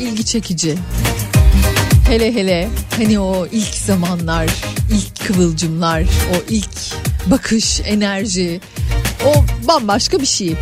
ilgi 0.00 0.24
çekici. 0.24 0.74
Hele 2.08 2.34
hele 2.34 2.68
hani 2.96 3.20
o 3.20 3.46
ilk 3.46 3.74
zamanlar, 3.74 4.46
ilk 4.90 5.26
kıvılcımlar, 5.26 6.02
o 6.02 6.50
ilk 6.50 6.70
bakış, 7.26 7.80
enerji 7.84 8.60
o 9.26 9.34
bambaşka 9.68 10.20
bir 10.20 10.26
şey. 10.26 10.54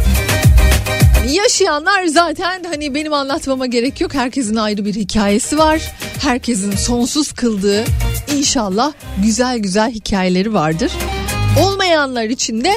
Yaşayanlar 1.28 2.04
zaten 2.06 2.64
hani 2.64 2.94
benim 2.94 3.12
anlatmama 3.12 3.66
gerek 3.66 4.00
yok. 4.00 4.14
Herkesin 4.14 4.56
ayrı 4.56 4.84
bir 4.84 4.94
hikayesi 4.94 5.58
var. 5.58 5.80
Herkesin 6.20 6.76
sonsuz 6.76 7.32
kıldığı 7.32 7.84
inşallah 8.36 8.92
güzel 9.22 9.58
güzel 9.58 9.90
hikayeleri 9.90 10.54
vardır. 10.54 10.92
Olmayanlar 11.62 12.24
için 12.24 12.64
de 12.64 12.72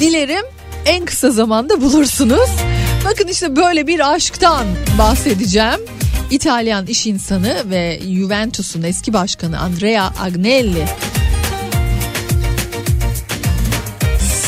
dilerim 0.00 0.44
en 0.86 1.04
kısa 1.04 1.30
zamanda 1.30 1.80
bulursunuz. 1.80 2.50
Bakın 3.04 3.28
işte 3.28 3.56
böyle 3.56 3.86
bir 3.86 4.12
aşktan 4.14 4.66
bahsedeceğim. 4.98 5.80
İtalyan 6.30 6.86
iş 6.86 7.06
insanı 7.06 7.70
ve 7.70 8.00
Juventus'un 8.14 8.82
eski 8.82 9.12
başkanı 9.12 9.60
Andrea 9.60 10.10
Agnelli 10.20 10.86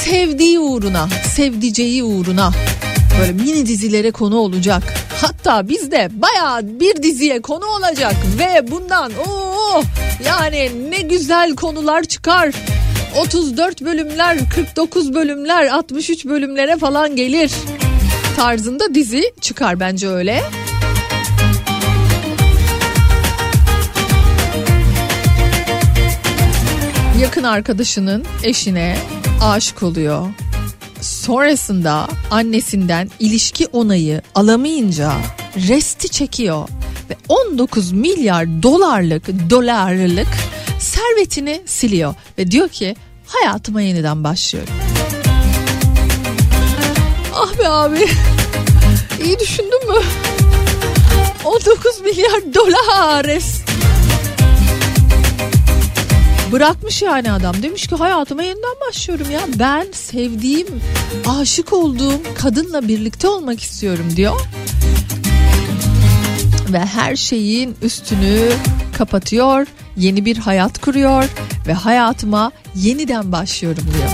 sevdiği 0.05 0.59
uğruna, 0.59 1.09
sevdiceği 1.37 2.05
uğruna 2.05 2.53
böyle 3.21 3.33
mini 3.33 3.67
dizilere 3.67 4.11
konu 4.11 4.37
olacak. 4.37 4.83
Hatta 5.21 5.69
bizde 5.69 6.09
bayağı 6.13 6.81
bir 6.81 7.03
diziye 7.03 7.43
konu 7.43 7.67
olacak 7.67 8.15
ve 8.39 8.71
bundan 8.71 9.13
o 9.29 9.83
yani 10.25 10.71
ne 10.91 11.01
güzel 11.01 11.57
konular 11.57 12.03
çıkar. 12.03 12.55
34 13.19 13.83
bölümler, 13.83 14.39
49 14.55 15.15
bölümler, 15.15 15.67
63 15.67 16.25
bölümlere 16.25 16.77
falan 16.77 17.17
gelir. 17.17 17.53
Tarzında 18.37 18.95
dizi 18.95 19.33
çıkar 19.41 19.81
bence 19.81 20.09
öyle. 20.09 20.43
yakın 27.25 27.45
arkadaşının 27.45 28.25
eşine 28.43 28.97
aşık 29.43 29.83
oluyor. 29.83 30.27
Sonrasında 31.25 32.09
annesinden 32.31 33.11
ilişki 33.19 33.67
onayı 33.67 34.23
alamayınca 34.35 35.13
resti 35.69 36.09
çekiyor 36.09 36.69
ve 37.11 37.17
19 37.29 37.93
milyar 37.93 38.63
dolarlık 38.63 39.51
dolarlık 39.51 40.27
servetini 40.81 41.63
siliyor 41.67 42.15
ve 42.39 42.51
diyor 42.51 42.69
ki 42.69 42.97
hayatıma 43.27 43.83
yeniden 43.83 44.25
başlıyorum. 44.25 44.75
Ah 47.35 47.59
be 47.59 47.69
abi 47.69 48.07
iyi 49.25 49.39
düşündün 49.39 49.89
mü? 49.89 50.01
19 51.45 52.01
milyar 52.01 52.55
dolar 52.55 53.25
Bırakmış 56.55 57.03
yani 57.03 57.33
adam 57.33 57.63
demiş 57.63 57.87
ki 57.87 57.95
hayatıma 57.95 58.43
yeniden 58.43 58.77
başlıyorum 58.89 59.31
ya 59.31 59.41
ben 59.59 59.87
sevdiğim 59.93 60.67
aşık 61.27 61.73
olduğum 61.73 62.21
kadınla 62.35 62.89
birlikte 62.89 63.29
olmak 63.29 63.61
istiyorum 63.61 64.07
diyor. 64.17 64.41
Ve 66.73 66.79
her 66.79 67.17
şeyin 67.17 67.77
üstünü 67.83 68.51
kapatıyor 68.99 69.67
yeni 69.97 70.25
bir 70.25 70.37
hayat 70.37 70.81
kuruyor 70.81 71.25
ve 71.67 71.73
hayatıma 71.73 72.53
yeniden 72.75 73.33
başlıyorum 73.33 73.85
diyor. 73.95 74.11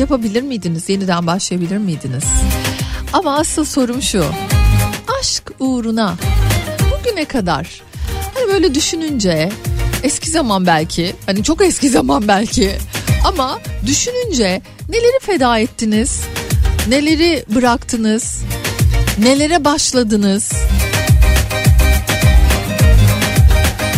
Yapabilir 0.00 0.42
miydiniz 0.42 0.88
yeniden 0.88 1.26
başlayabilir 1.26 1.78
miydiniz? 1.78 2.24
Ama 3.12 3.36
asıl 3.36 3.64
sorum 3.64 4.02
şu 4.02 4.24
aşk 5.20 5.52
uğruna 5.58 6.14
bugüne 6.80 7.24
kadar 7.24 7.82
hani 8.34 8.52
böyle 8.52 8.74
düşününce 8.74 9.50
eski 10.04 10.30
zaman 10.30 10.66
belki 10.66 11.16
hani 11.26 11.44
çok 11.44 11.64
eski 11.64 11.88
zaman 11.88 12.28
belki. 12.28 12.70
Ama 13.24 13.58
düşününce 13.86 14.62
neleri 14.88 15.20
feda 15.20 15.58
ettiniz? 15.58 16.20
Neleri 16.88 17.44
bıraktınız? 17.54 18.42
Nelere 19.18 19.64
başladınız? 19.64 20.52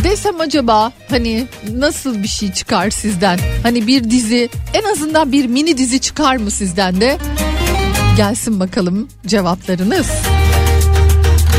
Desem 0.04 0.40
acaba 0.40 0.92
hani 1.10 1.46
nasıl 1.72 2.22
bir 2.22 2.28
şey 2.28 2.52
çıkar 2.52 2.90
sizden? 2.90 3.38
Hani 3.62 3.86
bir 3.86 4.10
dizi 4.10 4.48
en 4.74 4.92
azından 4.92 5.32
bir 5.32 5.46
mini 5.46 5.78
dizi 5.78 6.00
çıkar 6.00 6.36
mı 6.36 6.50
sizden 6.50 7.00
de? 7.00 7.18
Gelsin 8.16 8.60
bakalım 8.60 9.08
cevaplarınız. 9.26 10.06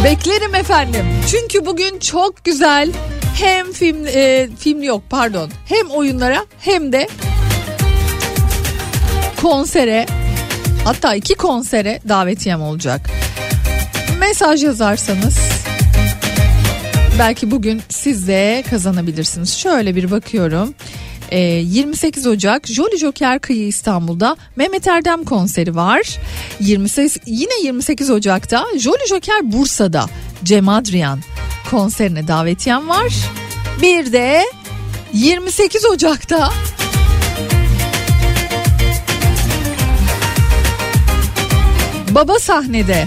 Beklerim 0.04 0.56
efendim. 0.56 1.06
Çünkü 1.32 1.66
bugün 1.66 2.00
çok 2.00 2.46
güzel 2.46 2.92
hem 3.40 3.72
film 3.72 4.08
e, 4.08 4.50
film 4.60 4.84
yok 4.84 5.04
pardon 5.10 5.50
hem 5.66 5.90
oyunlara 5.90 6.46
hem 6.60 6.92
de 6.92 7.08
konsere 9.42 10.06
hatta 10.84 11.16
iki 11.16 11.36
konsere 11.36 12.00
davetiyem 12.10 12.62
olacak. 12.62 13.10
Mesaj 14.20 14.64
yazarsanız 14.64 15.38
belki 17.20 17.52
bugün 17.52 17.82
siz 17.90 18.28
de 18.28 18.64
kazanabilirsiniz. 18.70 19.58
Şöyle 19.58 19.96
bir 19.96 20.12
bakıyorum. 20.12 20.74
Ee, 21.32 21.40
28 21.40 22.28
Ocak 22.28 22.68
Jolly 22.68 22.98
Joker 22.98 23.40
Kıyı 23.40 23.68
İstanbul'da 23.68 24.38
Mehmet 24.56 24.88
Erdem 24.88 25.24
konseri 25.24 25.76
var. 25.76 26.20
28 26.60 27.18
yine 27.26 27.62
28 27.64 28.10
Ocak'ta 28.10 28.66
Jolly 28.78 29.08
Joker 29.10 29.52
Bursa'da 29.52 30.06
Cem 30.44 30.70
Adrian 30.70 31.20
konserine 31.72 32.28
davetiyem 32.28 32.90
var. 32.90 33.14
Bir 33.82 34.12
de 34.12 34.46
28 35.14 35.86
Ocak'ta 35.86 36.50
Baba 42.12 42.40
sahnede 42.40 43.06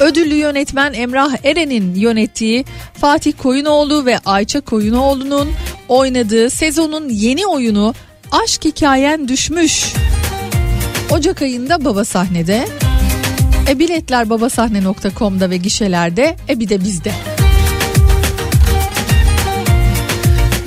Ödüllü 0.00 0.34
yönetmen 0.34 0.92
Emrah 0.92 1.44
Eren'in 1.44 1.94
yönettiği 1.94 2.64
Fatih 2.94 3.32
Koyunoğlu 3.38 4.06
ve 4.06 4.18
Ayça 4.18 4.60
Koyunoğlu'nun 4.60 5.50
oynadığı 5.88 6.50
sezonun 6.50 7.08
yeni 7.08 7.46
oyunu 7.46 7.94
Aşk 8.32 8.64
Hikayen 8.64 9.28
Düşmüş. 9.28 9.92
Ocak 11.10 11.42
ayında 11.42 11.84
baba 11.84 12.04
sahnede. 12.04 12.68
E 13.68 13.78
biletler 13.78 14.30
babasahne.com'da 14.30 15.50
ve 15.50 15.56
gişelerde. 15.56 16.36
E 16.48 16.60
bir 16.60 16.68
de 16.68 16.84
bizde. 16.84 17.12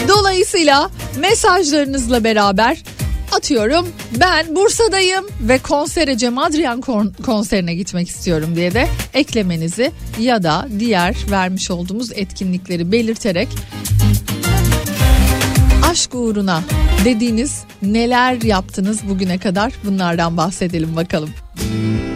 Dolayısıyla 0.08 0.90
mesajlarınızla 1.20 2.24
beraber 2.24 2.84
atıyorum 3.32 3.88
ben 4.20 4.56
Bursa'dayım 4.56 5.26
ve 5.42 5.58
konsere 5.58 6.18
Cem 6.18 6.38
Adrian 6.38 6.82
konserine 7.26 7.76
gitmek 7.76 8.10
istiyorum 8.10 8.56
diye 8.56 8.74
de 8.74 8.88
eklemenizi 9.14 9.92
ya 10.20 10.44
da 10.44 10.68
diğer 10.80 11.16
vermiş 11.32 11.72
olduğumuz 11.72 12.12
etkinlikleri 12.12 12.92
belirterek 12.92 13.48
aşk 15.92 16.16
uğruna 16.16 16.62
dediğiniz 17.06 17.64
neler 17.82 18.42
yaptınız 18.42 19.00
bugüne 19.10 19.38
kadar 19.38 19.74
bunlardan 19.86 20.38
bahsedelim 20.38 20.96
bakalım. 20.96 21.30
Herkes 21.66 22.13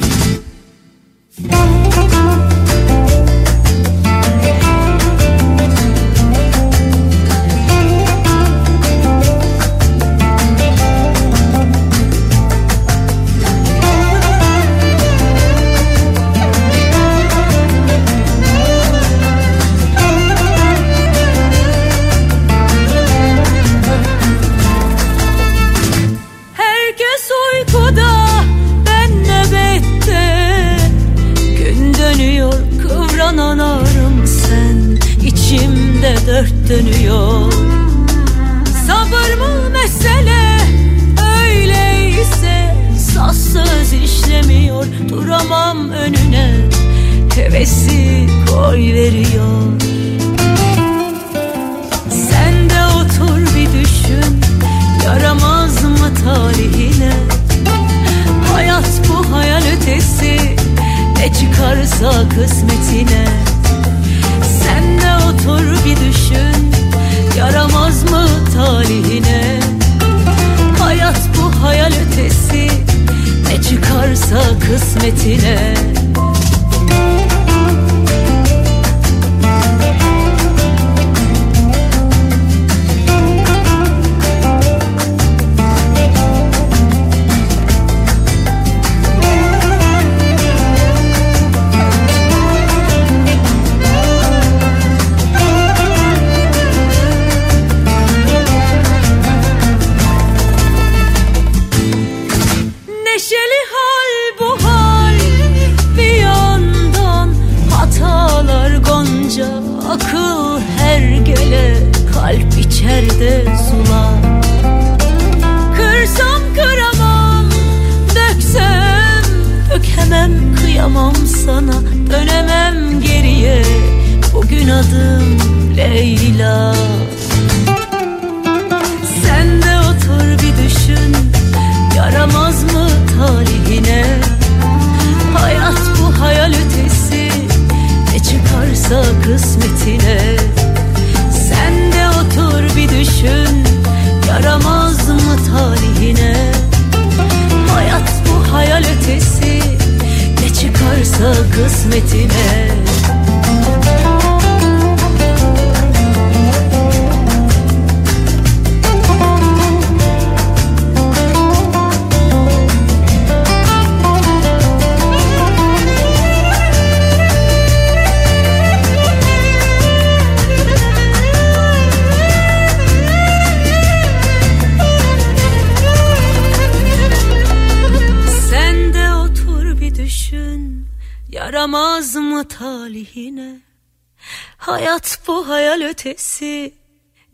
ötesi 185.97 186.73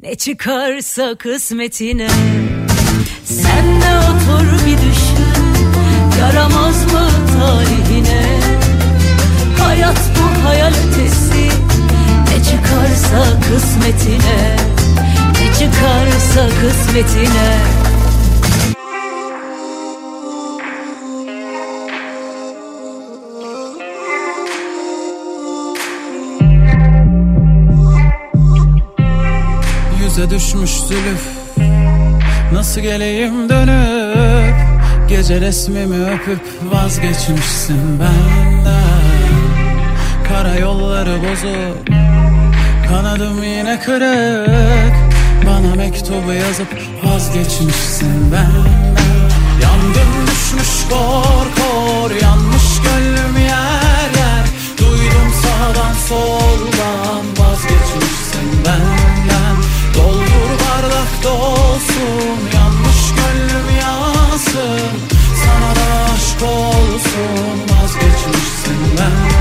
Ne 0.02 0.16
çıkarsa 0.16 1.16
kısmetine. 1.16 2.08
Sen 3.26 3.82
de 3.82 4.00
otur 4.00 4.66
bir 4.66 4.78
düşün 4.78 5.34
Yaramaz 6.20 6.86
mı 6.86 7.10
talihine 7.40 8.40
Hayat 9.60 10.00
bu 10.16 10.48
hayal 10.48 10.74
ötesi 10.74 11.50
Ne 12.30 12.44
çıkarsa 12.44 13.40
kısmetine. 13.50 14.56
Ne 15.40 15.54
çıkarsa 15.54 16.50
kısmetine 16.62 17.83
Yüze 30.18 30.30
düşmüş 30.30 30.72
zülüf. 30.72 31.28
Nasıl 32.54 32.82
geleyim 32.82 33.50
dönüp 33.50 34.56
Gece 35.10 35.42
resmimi 35.42 36.06
öpüp 36.06 36.42
vazgeçmişsin 36.74 38.00
benden. 38.00 38.74
Kara 40.28 40.56
yolları 40.56 41.18
bozuk 41.22 41.88
Kanadım 42.90 43.44
yine 43.44 43.80
kırık. 43.80 44.94
Bana 45.48 45.76
mektubu 45.76 46.32
yazıp 46.32 46.68
vazgeçmişsin 47.04 48.32
benden. 48.32 49.30
Yandım 49.62 50.28
düşmüş 50.28 50.90
kor 50.90 51.46
kor 51.58 52.12
yanmış 52.22 52.82
gönlüm 52.84 53.38
yer 53.38 54.10
yer. 54.20 54.46
Duydum 54.78 55.34
sağdan 55.44 55.94
soldan 55.94 57.26
vazgeçmişsin 57.40 58.66
benden 58.66 59.03
bardak 61.04 61.24
dolsun 61.24 62.40
yanmış 62.56 63.14
gönlüm 63.16 63.78
yansın. 63.82 64.98
Sana 65.44 65.76
da 65.76 66.14
aşk 66.14 66.44
olsun 66.44 67.60
vazgeçmişsin 67.70 68.98
benden 68.98 69.33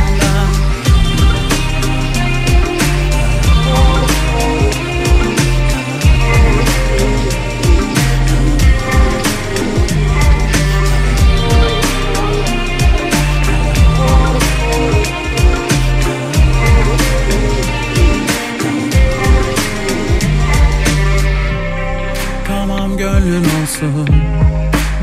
olsun. 23.83 24.09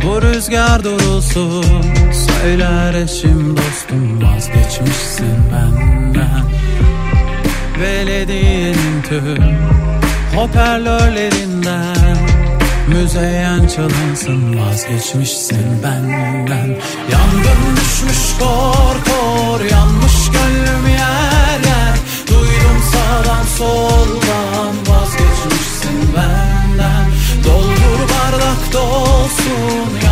Bu 0.04 0.22
rüzgar 0.22 0.84
durulsun. 0.84 1.66
Söyler 2.14 2.94
eşim 2.94 3.58
dostum 3.58 4.22
Vazgeçmişsin 4.22 5.38
benden. 5.54 6.44
Belediyenin 7.82 9.02
tüm 9.10 9.58
Hoparlörlerinden. 10.36 12.18
Müzeyyen 12.88 13.68
çalınsın 13.68 14.60
Vazgeçmişsin 14.60 15.84
benden. 15.84 16.68
Yandım 17.12 17.76
düşmüş 17.76 18.38
kor 18.40 18.96
kor 19.06 19.66
Yanmış 19.72 20.32
gönlüm 20.32 20.88
yer 20.88 21.60
yer. 21.70 21.96
Duydum 22.28 22.84
sağdan 22.92 23.44
soldan 23.58 24.74
Vazgeçmişsin 24.88 26.16
benden 26.16 27.19
Doldur 27.44 28.02
bardak 28.10 28.74
dolsun 28.74 30.09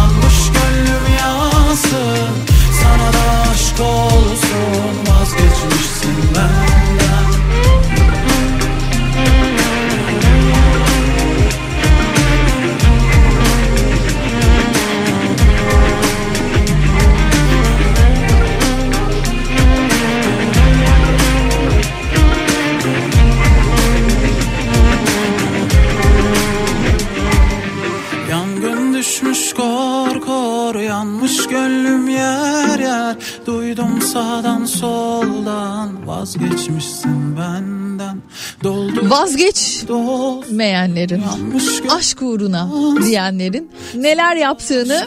aşk 42.18 42.22
uğruna 42.24 42.70
diyenlerin 43.06 43.72
neler 43.96 44.36
yaptığını 44.36 45.04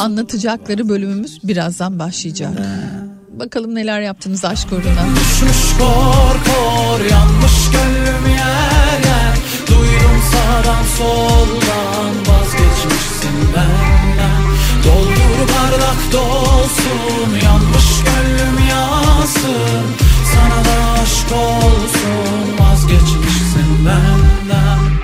anlatacakları 0.00 0.88
bölümümüz 0.88 1.40
birazdan 1.44 1.98
başlayacak. 1.98 2.50
Bakalım 3.30 3.74
neler 3.74 4.00
yaptınız 4.00 4.44
aşk 4.44 4.72
uğruna. 4.72 5.04
Kor 5.78 6.36
kor 6.44 7.04
Yanmış 7.10 7.70
gönlüm 7.72 8.26
yer 8.30 9.00
yer 9.08 9.36
Duydum 9.66 10.16
sağdan 10.32 10.84
soldan 10.98 12.14
Vazgeçmişsin 12.28 13.36
benden 13.56 14.42
Doldur 14.84 15.52
bardak 15.54 16.12
dolsun 16.12 17.44
Yanmış 17.44 17.88
gönlüm 18.04 18.68
yansın 18.70 19.86
Sana 20.34 20.64
da 20.64 21.00
aşk 21.02 21.32
olsun 21.32 22.58
Vazgeçmişsin 22.58 23.86
benden 23.86 24.95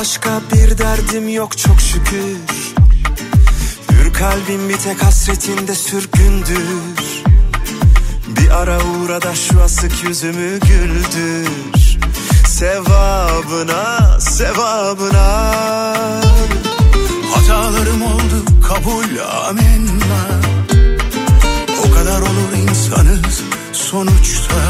başka 0.00 0.40
bir 0.52 0.78
derdim 0.78 1.28
yok 1.28 1.58
çok 1.58 1.80
şükür. 1.80 2.36
Hür 3.90 4.12
kalbim 4.12 4.68
bir 4.68 4.76
tek 4.76 5.02
hasretinde 5.02 5.74
sürgündür. 5.74 7.22
Bir 8.28 8.50
ara 8.50 8.78
uğra 8.78 9.22
da 9.22 9.34
şu 9.34 9.62
asık 9.62 10.04
yüzümü 10.04 10.60
güldür. 10.60 11.98
Sevabına, 12.46 14.20
sevabına. 14.20 15.52
Hatalarım 17.34 18.02
oldu 18.02 18.44
kabul 18.68 19.18
amenna. 19.48 20.40
O 21.86 21.94
kadar 21.94 22.20
olur 22.20 22.68
insanız 22.68 23.42
sonuçta. 23.72 24.60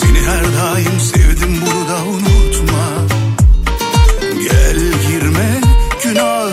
Seni 0.00 0.20
her 0.20 0.44
daim 0.44 1.00
sevdim 1.00 1.60
burada 1.66 1.77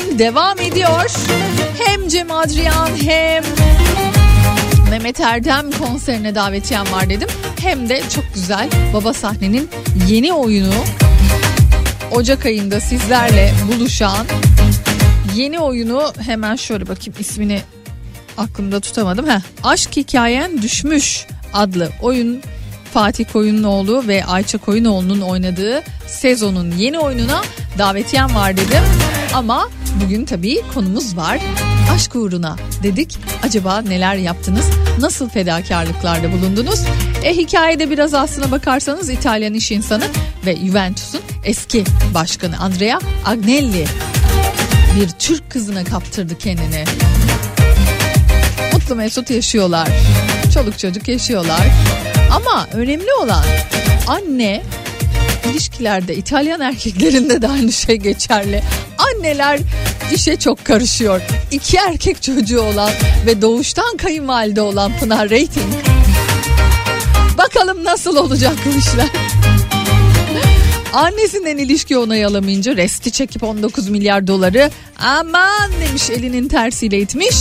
Rating 0.00 0.18
devam 0.18 0.60
ediyor. 0.60 1.10
Hem 1.78 2.08
Cem 2.08 2.30
Adrian 2.30 2.88
hem 3.02 3.44
Mehmet 4.90 5.20
Erdem 5.20 5.70
konserine 5.70 6.34
davetiyem 6.34 6.92
var 6.92 7.10
dedim. 7.10 7.28
Hem 7.60 7.88
de 7.88 8.02
çok 8.14 8.24
güzel 8.34 8.68
Baba 8.94 9.12
Sahne'nin 9.12 9.70
yeni 10.08 10.32
oyunu 10.32 10.74
Ocak 12.12 12.46
ayında 12.46 12.80
sizlerle 12.80 13.52
buluşan 13.72 14.26
yeni 15.36 15.60
oyunu 15.60 16.12
hemen 16.26 16.56
şöyle 16.56 16.88
bakayım 16.88 17.14
ismini 17.18 17.62
aklımda 18.38 18.80
tutamadım. 18.80 19.28
Heh, 19.28 19.40
Aşk 19.62 19.96
Hikayen 19.96 20.62
Düşmüş 20.62 21.26
adlı 21.54 21.90
oyun 22.02 22.42
Fatih 22.94 23.24
Koyunoğlu 23.32 24.08
ve 24.08 24.24
Ayça 24.24 24.58
Koyunoğlu'nun 24.58 25.20
oynadığı 25.20 25.82
sezonun 26.06 26.70
yeni 26.70 26.98
oyununa 26.98 27.42
davetiyem 27.78 28.34
var 28.34 28.56
dedim. 28.56 28.82
Ama 29.34 29.68
bugün 30.04 30.24
tabii 30.24 30.60
konumuz 30.74 31.16
var. 31.16 31.40
Aşk 31.94 32.16
uğruna 32.16 32.56
dedik. 32.82 33.18
Acaba 33.42 33.80
neler 33.80 34.14
yaptınız? 34.14 34.66
Nasıl 34.98 35.28
fedakarlıklarda 35.28 36.32
bulundunuz? 36.32 36.80
E 37.24 37.36
hikayede 37.36 37.90
biraz 37.90 38.14
aslına 38.14 38.50
bakarsanız 38.50 39.10
İtalyan 39.10 39.54
iş 39.54 39.72
insanı 39.72 40.04
ve 40.46 40.56
Juventus'un 40.56 41.20
eski 41.44 41.84
başkanı 42.14 42.58
Andrea 42.58 42.98
Agnelli 43.24 43.86
bir 44.96 45.08
Türk 45.18 45.50
kızına 45.50 45.84
kaptırdı 45.84 46.38
kendini. 46.38 46.84
Mutlu 48.72 48.94
mesut 48.94 49.30
yaşıyorlar. 49.30 49.88
Çoluk 50.54 50.78
çocuk 50.78 51.08
yaşıyorlar. 51.08 51.66
Ama 52.32 52.68
önemli 52.72 53.12
olan 53.22 53.44
anne 54.06 54.62
ilişkilerde 55.50 56.16
İtalyan 56.16 56.60
erkeklerinde 56.60 57.42
de 57.42 57.48
aynı 57.48 57.72
şey 57.72 57.96
geçerli. 57.96 58.62
Anneler 59.16 59.60
işe 60.14 60.36
çok 60.36 60.64
karışıyor. 60.64 61.20
İki 61.50 61.76
erkek 61.76 62.22
çocuğu 62.22 62.60
olan 62.60 62.90
ve 63.26 63.42
doğuştan 63.42 63.96
kayınvalide 63.96 64.60
olan 64.60 64.92
Pınar 65.00 65.24
Rating. 65.24 65.74
Bakalım 67.38 67.84
nasıl 67.84 68.16
olacak 68.16 68.54
bu 68.66 68.78
işler. 68.78 69.08
Annesinden 70.92 71.56
ilişki 71.58 71.98
onay 71.98 72.24
alamayınca 72.24 72.76
resti 72.76 73.10
çekip 73.10 73.42
19 73.42 73.88
milyar 73.88 74.26
doları 74.26 74.70
aman 74.98 75.70
demiş 75.80 76.10
elinin 76.10 76.48
tersiyle 76.48 76.98
itmiş. 76.98 77.36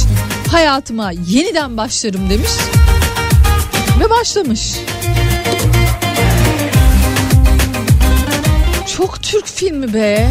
Hayatıma 0.51 1.11
yeniden 1.27 1.77
başlarım 1.77 2.29
demiş 2.29 2.51
ve 3.99 4.09
başlamış. 4.09 4.71
Çok 8.97 9.23
Türk 9.23 9.47
filmi 9.47 9.93
be. 9.93 10.29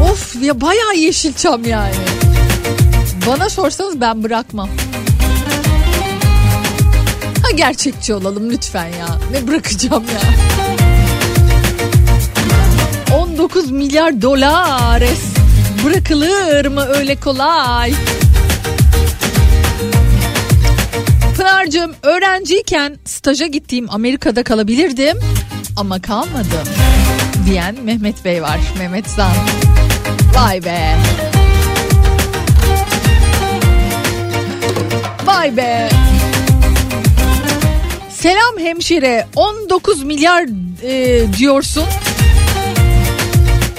Of 0.00 0.42
ya 0.42 0.60
bayağı 0.60 0.96
Yeşilçam 0.96 1.64
yani. 1.64 1.94
Bana 3.26 3.50
sorsanız 3.50 4.00
ben 4.00 4.22
bırakmam. 4.22 4.68
Ha 7.42 7.50
gerçekçi 7.56 8.14
olalım 8.14 8.50
lütfen 8.50 8.86
ya. 8.86 9.18
Ne 9.30 9.48
bırakacağım 9.48 10.04
ya. 10.04 10.20
19 13.16 13.70
milyar 13.70 14.22
dolar 14.22 15.02
bırakılır 15.84 16.66
mı 16.66 16.84
öyle 16.84 17.16
kolay? 17.16 17.94
Pınar'cığım 21.36 21.94
öğrenciyken 22.02 22.96
staja 23.04 23.46
gittiğim 23.46 23.90
Amerika'da 23.90 24.42
kalabilirdim 24.42 25.18
ama 25.76 26.02
kalmadım 26.02 26.68
diyen 27.46 27.76
Mehmet 27.84 28.24
Bey 28.24 28.42
var. 28.42 28.60
Mehmet 28.78 29.06
Zan. 29.06 29.32
Vay 30.34 30.64
be. 30.64 30.96
Vay 35.24 35.56
be. 35.56 35.88
Selam 38.10 38.58
hemşire 38.58 39.26
19 39.36 40.02
milyar 40.02 40.44
e, 40.82 41.22
diyorsun. 41.38 41.84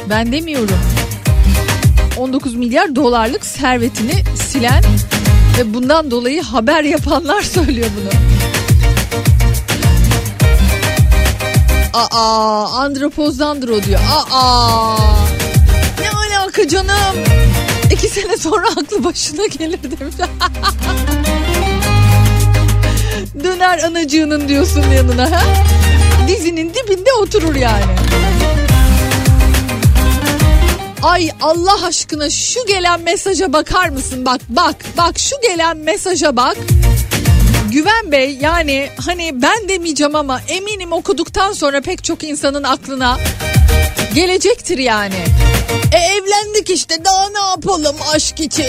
Ben 0.10 0.32
demiyorum. 0.32 0.80
19 2.18 2.56
milyar 2.56 2.96
dolarlık 2.96 3.46
servetini 3.46 4.24
silen 4.36 4.84
ve 5.58 5.74
bundan 5.74 6.12
dolayı 6.12 6.44
haber 6.44 6.84
yapanlar 6.84 7.42
söylüyor 7.54 7.90
bunu. 8.02 8.10
Aa 11.94 12.80
andropozdandır 12.80 13.70
o 13.70 13.84
diyor. 13.84 14.00
Aa 14.32 15.25
alaka 16.56 16.68
canım? 16.68 17.16
İki 17.92 18.08
sene 18.08 18.38
sonra 18.38 18.68
aklı 18.68 19.04
başına 19.04 19.46
gelir 19.46 19.80
demiş. 19.84 20.16
Döner 23.44 23.80
anacığının 23.80 24.48
diyorsun 24.48 24.84
yanına 24.96 25.32
ha? 25.32 25.42
Dizinin 26.28 26.74
dibinde 26.74 27.14
oturur 27.14 27.56
yani. 27.56 27.84
Ay 31.04 31.30
Allah 31.42 31.86
aşkına 31.86 32.30
şu 32.30 32.66
gelen 32.66 33.02
mesaja 33.02 33.54
bakar 33.54 33.90
mısın? 33.90 34.26
Bak 34.26 34.42
bak 34.50 34.76
bak 34.98 35.20
şu 35.20 35.36
gelen 35.42 35.78
mesaja 35.78 36.36
bak. 36.36 36.58
Güven 37.72 38.12
Bey 38.12 38.38
yani 38.42 38.90
hani 39.06 39.42
ben 39.42 39.70
demeyeceğim 39.70 40.16
ama 40.16 40.42
eminim 40.48 40.92
okuduktan 40.92 41.54
sonra 41.54 41.82
pek 41.82 42.04
çok 42.04 42.24
insanın 42.24 42.64
aklına 42.64 43.18
gelecektir 44.16 44.78
yani. 44.78 45.16
E 45.92 45.98
evlendik 45.98 46.70
işte 46.70 47.06
daha 47.06 47.30
ne 47.30 47.50
yapalım 47.50 47.96
aşk 48.14 48.40
için. 48.40 48.66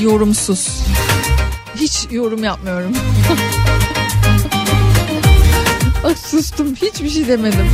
Yorumsuz. 0.00 0.68
Hiç 1.76 2.06
yorum 2.10 2.44
yapmıyorum. 2.44 2.92
Sustum 6.30 6.74
hiçbir 6.74 7.10
şey 7.10 7.28
demedim. 7.28 7.70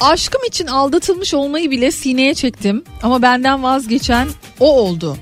Aşkım 0.00 0.44
için 0.44 0.66
aldatılmış 0.66 1.34
olmayı 1.34 1.70
bile 1.70 1.90
sineye 1.90 2.34
çektim 2.34 2.84
ama 3.02 3.22
benden 3.22 3.62
vazgeçen 3.62 4.28
o 4.60 4.80
oldu. 4.80 5.16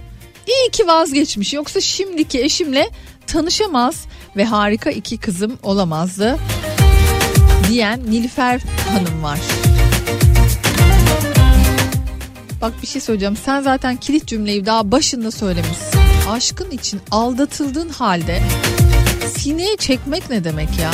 İyi 0.47 0.71
ki 0.71 0.87
vazgeçmiş 0.87 1.53
yoksa 1.53 1.81
şimdiki 1.81 2.43
eşimle 2.43 2.91
tanışamaz 3.27 4.07
ve 4.37 4.45
harika 4.45 4.91
iki 4.91 5.19
kızım 5.19 5.59
olamazdı 5.63 6.39
diyen 7.69 8.01
Nilüfer 8.11 8.61
Hanım 8.91 9.23
var. 9.23 9.39
Bak 12.61 12.73
bir 12.83 12.87
şey 12.87 13.01
söyleyeceğim. 13.01 13.37
Sen 13.45 13.61
zaten 13.61 13.97
kilit 13.97 14.27
cümleyi 14.27 14.67
daha 14.67 14.93
başında 14.93 15.31
söylemişsin. 15.31 16.01
Aşkın 16.31 16.71
için 16.71 17.01
aldatıldığın 17.11 17.89
halde 17.89 18.43
sineye 19.37 19.77
çekmek 19.77 20.31
ne 20.31 20.45
demek 20.45 20.69
ya? 20.79 20.91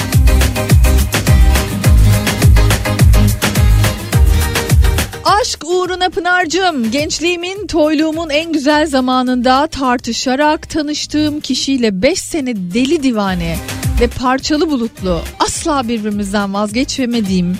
Aşk 5.25 5.65
uğruna 5.65 6.11
Pınar'cığım 6.11 6.91
gençliğimin 6.91 7.67
toyluğumun 7.67 8.31
en 8.31 8.53
güzel 8.53 8.87
zamanında 8.87 9.67
tartışarak 9.67 10.71
tanıştığım 10.71 11.41
kişiyle 11.41 12.03
5 12.03 12.19
sene 12.19 12.57
deli 12.57 13.03
divane 13.03 13.59
ve 14.01 14.07
parçalı 14.07 14.71
bulutlu 14.71 15.21
asla 15.39 15.89
birbirimizden 15.89 16.55
vazgeçemediğim 16.55 17.59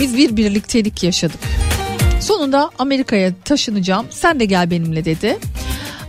biz 0.00 0.16
bir 0.16 0.36
birliktelik 0.36 1.02
yaşadık. 1.02 1.40
Sonunda 2.20 2.70
Amerika'ya 2.78 3.32
taşınacağım 3.44 4.06
sen 4.10 4.40
de 4.40 4.44
gel 4.44 4.70
benimle 4.70 5.04
dedi. 5.04 5.38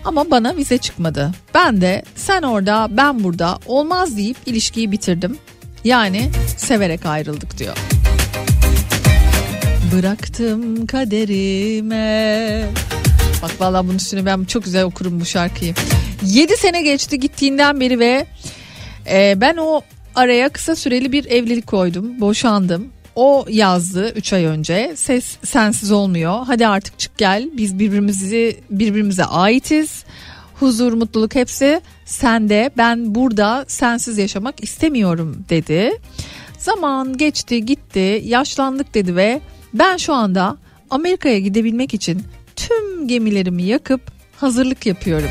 Ama 0.06 0.32
bana 0.32 0.58
vize 0.58 0.78
çıkmadı. 0.78 1.32
Ben 1.54 1.82
de 1.82 2.04
sen 2.16 2.42
orada 2.42 2.88
ben 2.92 3.24
burada 3.24 3.60
olmaz 3.66 4.18
deyip 4.18 4.38
ilişkiyi 4.46 4.92
bitirdim. 4.92 5.38
Yani 5.84 6.32
severek 6.58 7.06
ayrıldık 7.06 7.58
diyor. 7.58 7.78
Bıraktım 9.96 10.86
kaderime. 10.86 12.66
Bak 13.42 13.52
vallahi 13.60 13.88
bunun 13.88 13.98
üstüne 13.98 14.26
ben 14.26 14.44
çok 14.44 14.64
güzel 14.64 14.84
okurum 14.84 15.20
bu 15.20 15.26
şarkıyı. 15.26 15.74
7 16.26 16.58
sene 16.58 16.82
geçti 16.82 17.20
gittiğinden 17.20 17.80
beri 17.80 18.00
ve 18.00 18.26
e, 19.12 19.34
ben 19.42 19.58
o 19.58 19.82
araya 20.16 20.50
kısa 20.50 20.76
süreli 20.76 21.12
bir 21.12 21.26
evlilik 21.26 21.68
koydum. 21.68 22.22
Boşandım. 22.22 22.90
o 23.16 23.46
yazdı 23.50 24.14
3 24.16 24.34
ay 24.34 24.46
önce. 24.46 24.94
Ses 24.96 25.38
sensiz 25.44 25.92
olmuyor. 25.92 26.40
Hadi 26.48 26.68
artık 26.68 27.00
çık 27.00 27.18
gel. 27.18 27.50
Biz 27.58 27.80
birbirimizi 27.80 28.60
birbirimize 28.70 29.26
aitiz. 29.26 30.04
Huzur, 30.60 30.94
mutluluk 30.94 31.36
hepsi 31.36 31.82
sende. 32.06 32.72
Ben 32.78 33.16
burada 33.16 33.66
sensiz 33.68 34.18
yaşamak 34.18 34.64
istemiyorum 34.64 35.46
dedi. 35.50 35.92
Zaman 36.58 37.18
geçti, 37.18 37.66
gitti, 37.66 38.22
yaşlandık 38.26 38.94
dedi 38.94 39.16
ve 39.16 39.42
ben 39.74 39.98
şu 39.98 40.14
anda 40.14 40.58
Amerika'ya 40.90 41.40
gidebilmek 41.40 41.94
için 41.94 42.24
tüm 42.56 43.08
gemilerimi 43.08 43.64
yakıp 43.64 44.02
hazırlık 44.38 44.86
yapıyorum. 44.86 45.30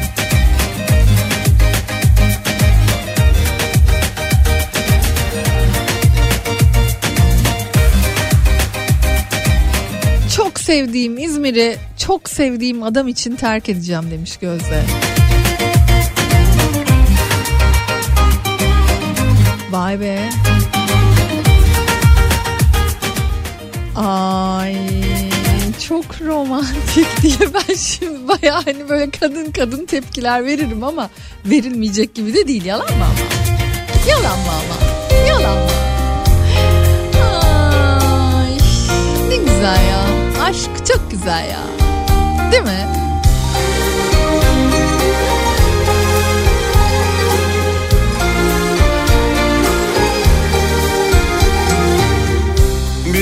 Çok 10.36 10.60
sevdiğim 10.60 11.18
İzmir'i 11.18 11.76
çok 11.98 12.28
sevdiğim 12.28 12.82
adam 12.82 13.08
için 13.08 13.36
terk 13.36 13.68
edeceğim 13.68 14.10
demiş 14.10 14.36
Gözde. 14.36 14.82
Vay 19.70 20.00
be. 20.00 20.28
Ay 24.00 24.76
çok 25.88 26.20
romantik 26.20 27.22
diye 27.22 27.34
ben 27.54 27.74
şimdi 27.74 28.28
baya 28.28 28.66
hani 28.66 28.88
böyle 28.88 29.10
kadın 29.10 29.52
kadın 29.52 29.86
tepkiler 29.86 30.44
veririm 30.46 30.84
ama 30.84 31.10
verilmeyecek 31.46 32.14
gibi 32.14 32.34
de 32.34 32.48
değil 32.48 32.64
yalan 32.64 32.86
mı 32.86 33.04
ama? 33.04 33.14
Yalan 34.08 34.38
mı 34.38 34.46
ama? 34.50 34.76
Yalan 35.28 35.58
mı? 35.58 35.70
Ay 38.36 38.52
ne 39.28 39.36
güzel 39.36 39.88
ya. 39.90 40.04
Aşk 40.44 40.86
çok 40.86 41.10
güzel 41.10 41.46
ya. 41.50 41.60
Değil 42.52 42.62
mi? 42.62 42.86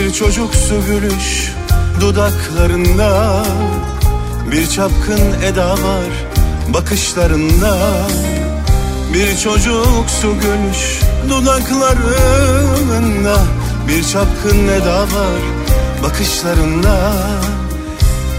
Bir 0.09 0.15
çocuksu 0.15 0.75
gülüş 0.87 1.53
dudaklarında 2.01 3.43
Bir 4.53 4.67
çapkın 4.67 5.43
eda 5.43 5.71
var 5.71 6.11
bakışlarında. 6.69 7.79
Bir 9.15 9.37
çocuksu 9.37 10.35
gülüş 10.41 11.01
dudaklarında 11.29 13.37
Bir 13.89 14.05
çapkın 14.05 14.69
eda 14.69 15.03
var 15.03 15.41
bakışlarında. 16.03 17.13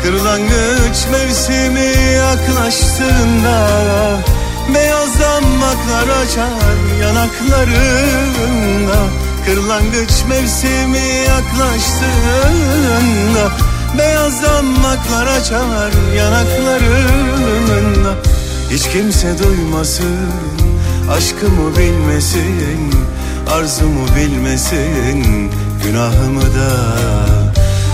Kırlangıç 0.04 1.08
mevsimi 1.12 1.94
yaklaştığında 2.16 3.70
Beyaz 4.74 5.20
damaklar 5.20 6.08
açar 6.22 7.00
yanaklarında 7.02 9.29
Kırlangıç 9.46 10.12
mevsimi 10.30 11.08
yaklaştığında 11.28 13.52
Beyaz 13.98 14.44
damaklar 14.44 15.28
açar 15.28 15.92
yanaklarında 16.16 18.16
Hiç 18.70 18.90
kimse 18.90 19.40
duymasın 19.40 20.30
Aşkımı 21.12 21.78
bilmesin 21.78 22.94
Arzumu 23.54 24.06
bilmesin 24.16 25.52
Günahımı 25.84 26.42
da. 26.42 26.72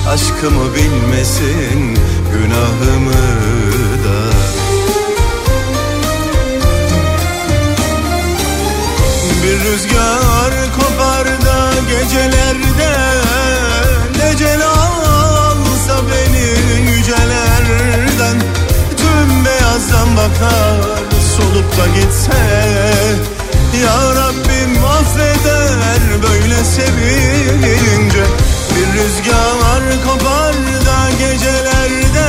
Aşkımı 0.09 0.75
bilmesin 0.75 1.97
Günahımı 2.33 3.13
da. 4.05 4.19
Bir 9.43 9.59
rüzgar 9.59 10.51
gecelerde. 11.87 12.91
Necel 14.17 14.61
alsa 14.65 15.97
beni 16.09 16.45
yücelerden. 16.91 18.37
Tüm 18.97 19.45
beyazdan 19.45 20.17
bakar 20.17 21.05
solup 21.37 21.77
da 21.77 21.87
gitse. 21.87 22.41
Ya 23.83 24.15
Rabbim 24.15 24.85
affeder 24.85 26.01
böyle 26.23 26.63
sevince 26.63 28.23
Bir 28.75 28.99
rüzgar 28.99 30.03
kopar 30.07 30.53
da 30.85 31.09
gecelerde. 31.19 32.27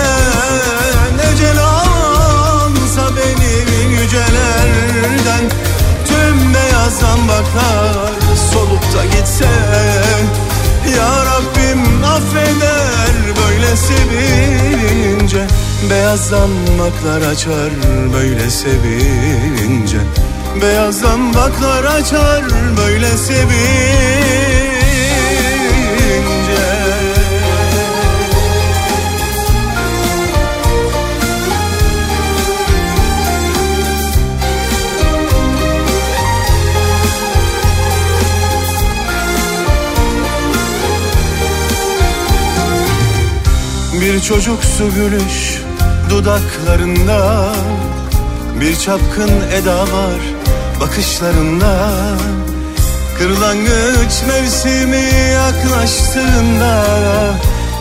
Necel 1.17 1.59
alsa 1.61 1.86
Beyaz 16.27 16.47
damaklar 16.47 17.23
açar 17.23 17.71
böyle 18.15 18.51
sevince. 18.51 19.99
Beyaz 20.63 21.03
damaklar 21.03 21.85
açar 21.85 22.45
böyle 22.77 23.09
sevince. 23.09 23.47
Bir 44.01 44.21
çocuksu 44.21 44.85
gülüş 44.95 45.66
dudaklarında. 46.11 47.53
Bir 48.61 48.77
çapkın 48.77 49.31
eda 49.53 49.81
var 49.81 50.21
bakışlarında. 50.81 51.91
Kırlangıç 53.19 54.23
mevsimi 54.29 55.05
yaklaştığında 55.33 56.85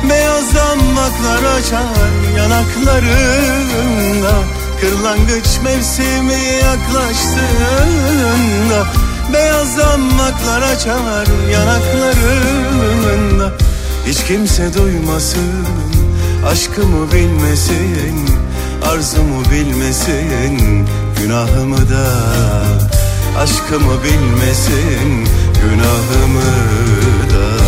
Beyaz 0.10 0.56
damaklar 0.56 1.44
açar 1.58 2.12
yanaklarında. 2.38 4.34
Kırlangıç 4.82 5.48
mevsimi 5.64 6.42
yaklaştığında 6.64 8.80
Beyaz 9.34 9.78
damaklar 9.78 10.62
açar 10.62 11.28
yanaklarında. 11.52 13.52
Hiç 14.08 14.24
kimse 14.24 14.74
duymasın 14.74 15.66
Aşkımı 16.46 17.12
bilmesin 17.12 18.30
Arzumu 18.92 19.44
bilmesin 19.52 20.88
Günahımı 21.22 21.90
da. 21.90 22.08
Aşkımı 23.40 24.04
bilmesin 24.04 25.28
Günahımı 25.62 26.52
da. 27.34 27.66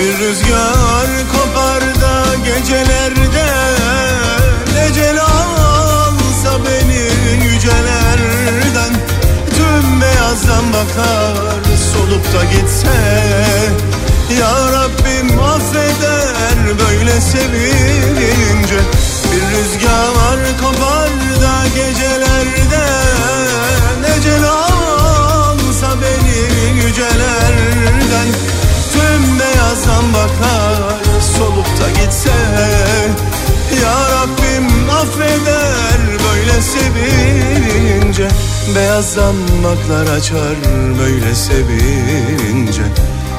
Bir 0.00 0.18
rüzgar 0.18 1.08
kopar 1.32 1.80
da 1.80 2.34
gecelerde 2.44 3.46
Necel 4.74 5.20
alsa 5.20 6.58
beni 6.66 7.44
yücelerden. 7.44 8.92
Tüm 9.56 10.00
beyazdan 10.00 10.72
bakar 10.72 11.71
solup 11.92 12.24
da 12.34 12.44
gitse 12.44 12.88
Ya 14.40 14.72
Rabbim 14.72 15.40
affeder 15.40 16.78
böyle 16.78 17.20
sevince. 17.20 18.78
Bir 19.32 19.42
rüzgar 19.50 20.58
kopar 20.60 21.10
da 21.42 21.68
gecelerde 21.74 22.86
Necel 24.00 24.44
alsa 24.44 25.96
beni 26.02 26.76
yücelerden. 26.84 28.28
Tüm 28.92 29.38
beyazdan 29.38 30.14
bakar 30.14 31.00
solup 31.38 31.66
da 31.80 32.00
gitse 32.00 32.30
Ya 33.82 33.94
Rabbim 34.10 34.41
affeder 35.02 36.00
böyle 36.24 36.60
sevince. 36.60 38.28
Beyaz 38.76 39.16
damaklar 39.16 40.16
açar 40.16 40.56
böyle 40.98 41.34
sevince. 41.34 42.82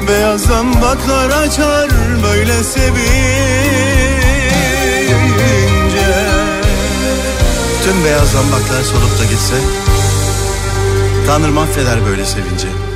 Beyaz 0.07 0.49
damaklar 0.49 1.29
açar 1.29 1.89
böyle 2.23 2.63
sevince. 2.63 4.03
Tüm 7.83 8.05
beyaz 8.05 8.31
zambaklar 8.31 8.83
solup 8.83 9.19
da 9.19 9.23
gitse 9.23 9.55
Tanrı 11.27 11.51
mahveder 11.51 12.05
böyle 12.05 12.25
sevince. 12.25 12.92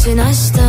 İçin 0.00 0.18
açtım 0.18 0.59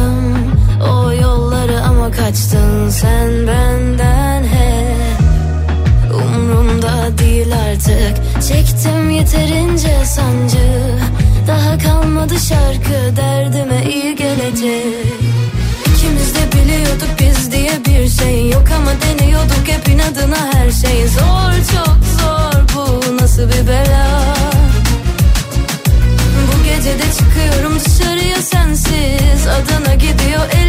Adana 29.51 29.95
gidiyor 29.95 30.61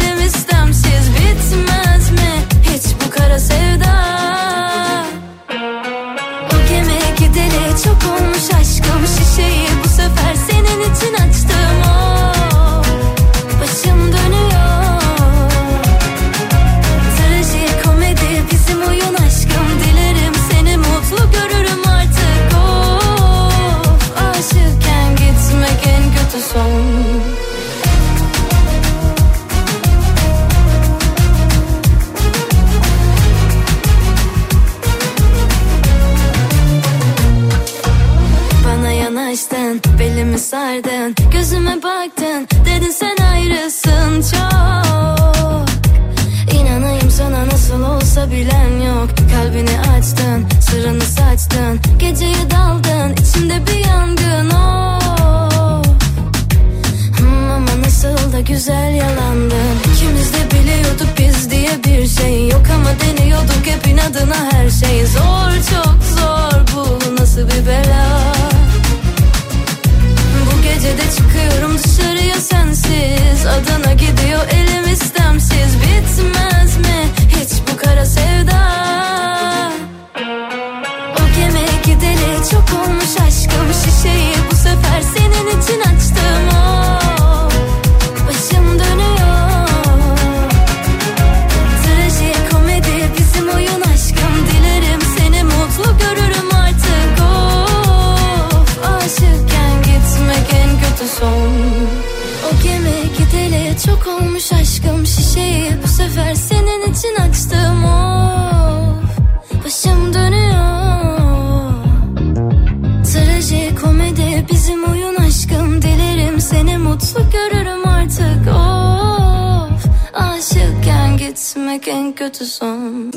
gitmek 121.83 121.87
en 121.87 122.15
kötü 122.15 122.45
son 122.45 123.13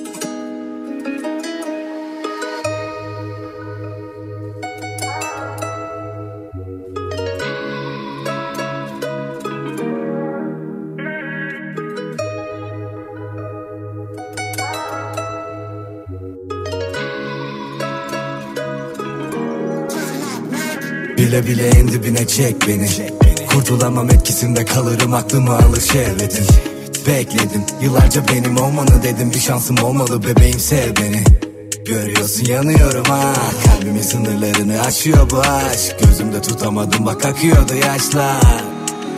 Bile 21.17 21.47
bile 21.47 21.69
en 21.69 21.89
dibine 21.89 22.27
çek 22.27 22.57
beni. 22.69 22.89
Kurtulamam 23.47 24.11
etkisinde 24.11 24.65
kalırım 24.65 25.15
aklımı 25.15 25.57
alır 25.57 25.81
şehvetin 25.81 26.76
Bekledim. 27.07 27.65
Yıllarca 27.81 28.23
benim 28.29 28.57
olmanı 28.57 29.03
dedim. 29.03 29.31
Bir 29.31 29.41
şansım 29.41 29.77
olmalı 29.83 30.23
bebeğim 30.23 30.59
sev 30.61 30.97
beni. 30.97 31.25
Görüyorsun 31.85 32.45
yanıyorum 32.45 33.05
ha. 33.05 33.33
Kalbimin 33.65 34.03
sınırlarını 34.03 34.81
aşıyor 34.81 35.31
bu 35.31 35.41
aşk. 35.41 35.97
Gözümde 35.99 36.43
tutamadım 36.43 37.07
bak 37.07 37.25
akıyordu 37.25 37.75
yaşlar 37.75 38.76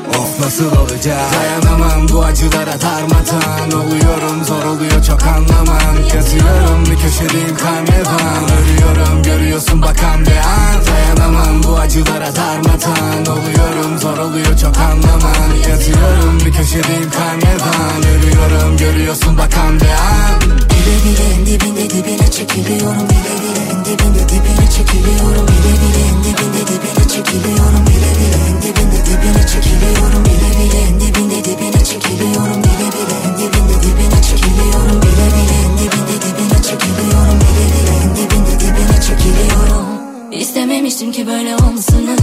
Of 0.08 0.40
nasıl 0.40 0.76
olacak? 0.76 1.20
Dayanamam 1.34 2.08
bu 2.08 2.24
acılara 2.24 2.80
darmatan 2.80 3.72
Oluyorum 3.80 4.44
zor 4.44 4.64
oluyor 4.64 5.02
çok 5.02 5.22
anlaman 5.22 5.96
Yazıyorum 6.14 6.84
bir 6.90 6.96
köşedeyim 6.96 7.56
karnevan. 7.56 8.44
Ölüyorum 8.58 9.22
görüyorsun 9.22 9.82
bakan 9.82 10.20
bir 10.20 10.36
an. 10.36 10.86
Dayanamam 10.86 11.62
bu 11.62 11.78
acılara 11.78 12.36
darmatan 12.36 13.26
Oluyorum 13.26 13.98
zor 13.98 14.18
oluyor 14.18 14.58
çok 14.58 14.76
anlaman 14.78 15.70
Yazıyorum 15.70 16.40
bir 16.46 16.52
köşedeyim 16.52 17.10
karnevan. 17.10 18.02
Ölüyorum 18.02 18.76
görüyorsun 18.76 19.38
bakan 19.38 19.80
bir 19.80 19.90
an. 19.90 20.40
Bile 20.40 20.96
bile 21.04 21.34
en 21.34 21.46
dibinde 21.46 21.90
dibine 21.90 22.30
çekiliyorum 22.30 23.08
Bile 23.08 23.34
bile 23.42 23.67
dibinde 23.88 24.22
dibine 24.28 24.66
çekiliyorum 24.76 25.46
Bile 25.48 25.72
bile 25.80 26.02
en 26.10 26.16
dibinde 26.24 26.62
dibine 26.70 27.04
çekiliyorum 27.14 27.84
Bile 27.86 28.10
bile 28.18 28.38
en 28.48 28.56
dibinde 28.62 28.98
dibine 29.08 29.42
çekiliyorum 29.52 30.24
Bile 30.28 30.50
bile 30.58 30.80
en 30.88 30.94
dibinde 31.00 31.38
dibine 31.44 31.84
çekiliyorum 31.84 32.60
Bile 32.64 32.88
bile 32.94 33.16
en 33.26 33.32
dibinde 33.38 33.76
dibine 33.84 34.20
çekiliyorum 34.28 34.98
Bile 35.02 35.26
bile 35.34 35.56
en 35.64 35.72
dibinde 35.78 36.16
dibine 36.24 36.58
çekiliyorum 36.68 37.38
Bile 37.44 37.64
bile 37.72 37.92
en 38.02 38.10
dibinde 38.16 38.54
dibine 38.60 38.96
çekiliyorum. 39.06 39.86
İstememiştim 40.32 41.12
ki 41.12 41.26
böyle 41.26 41.56
olmasını 41.56 42.16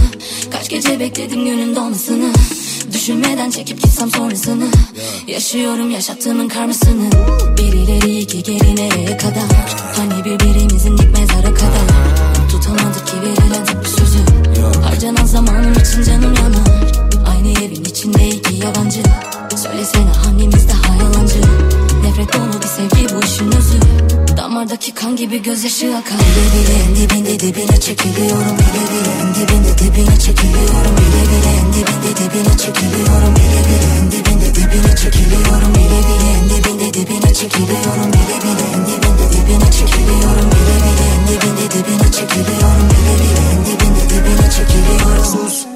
Kaç 0.52 0.68
gece 0.68 1.00
bekledim 1.00 1.44
günün 1.44 1.76
dolmasını 1.76 2.32
Düşünmeden 2.92 3.50
çekip 3.50 3.82
gitsem 3.82 4.10
sonrasını. 4.10 4.64
Yaşıyorum 5.26 5.90
yaşattığımın 5.90 6.48
karmasını. 6.48 7.10
Bir 7.58 7.72
ileri 7.72 8.18
iki 8.18 8.42
geri 8.42 8.76
nereye 8.76 9.16
kadar. 9.16 9.76
Hani 9.96 10.24
birbirimizin 10.24 10.98
dik 10.98 11.18
mezara 11.18 11.54
kadar. 11.54 11.86
Tutamadık 12.50 13.06
ki 13.06 13.16
verilen 13.22 13.82
bir 13.82 13.88
sözü. 13.88 14.18
Harcanan 14.82 15.26
zamanım 15.26 15.72
için 15.72 16.02
canım 16.02 16.34
yanar. 16.34 16.92
Aynı 17.26 17.64
evin 17.64 17.84
içinde 17.84 18.28
iki 18.28 18.54
yabancı. 18.54 19.02
Söylesene 19.56 20.10
hangimiz 20.24 20.68
daha 20.68 20.96
yalancı 20.96 21.40
Nefret 22.16 22.34
dolu 22.34 22.62
bir 22.62 22.68
sevgi 22.68 23.14
bu 23.14 23.24
işin 23.24 23.52
özü. 23.52 23.78
Damardaki 24.36 24.94
kan 24.94 25.16
gibi 25.16 25.42
gözyaşı 25.42 25.86
akar 25.96 26.18
Bile 26.18 26.46
bile 26.54 26.74
en 26.84 26.96
dibinde 26.96 27.40
dibine 27.40 27.80
çekiliyorum 27.80 28.56
Bile 28.58 28.82
bile 28.90 29.12
en 29.22 29.34
dibinde 29.34 29.78
dibine 29.78 30.16
çekiliyorum 30.24 30.94
Bile 30.96 31.22
bile 31.30 31.50
en 31.60 31.68
dibinde 31.72 32.10
dibine 32.20 32.54
çekiliyorum 32.58 33.34
Bile 33.36 33.60
bile 33.68 33.88
en 33.98 34.10
dibinde 34.12 34.48
dibine 34.54 34.96
çekiliyorum 34.96 35.74
Bile 35.74 36.00
bile 36.08 36.28
en 36.38 36.50
dibinde 36.50 36.94
dibine 36.94 37.34
çekiliyorum 37.34 38.12
Bile 38.12 38.38
bile 38.44 38.66
en 38.74 38.82
dibinde 38.88 39.26
dibine 39.32 39.72
çekiliyorum 39.72 40.48
Bile 40.56 40.76
bile 40.84 41.04
en 41.14 41.22
dibinde 41.28 41.66
dibine 41.74 42.08
çekiliyorum 42.16 42.86
Bile 42.92 43.14
bile 43.20 43.42
en 43.52 43.60
dibinde 43.66 44.04
dibine 44.10 44.50
çekiliyorum. 44.56 45.24
Sus 45.24 45.75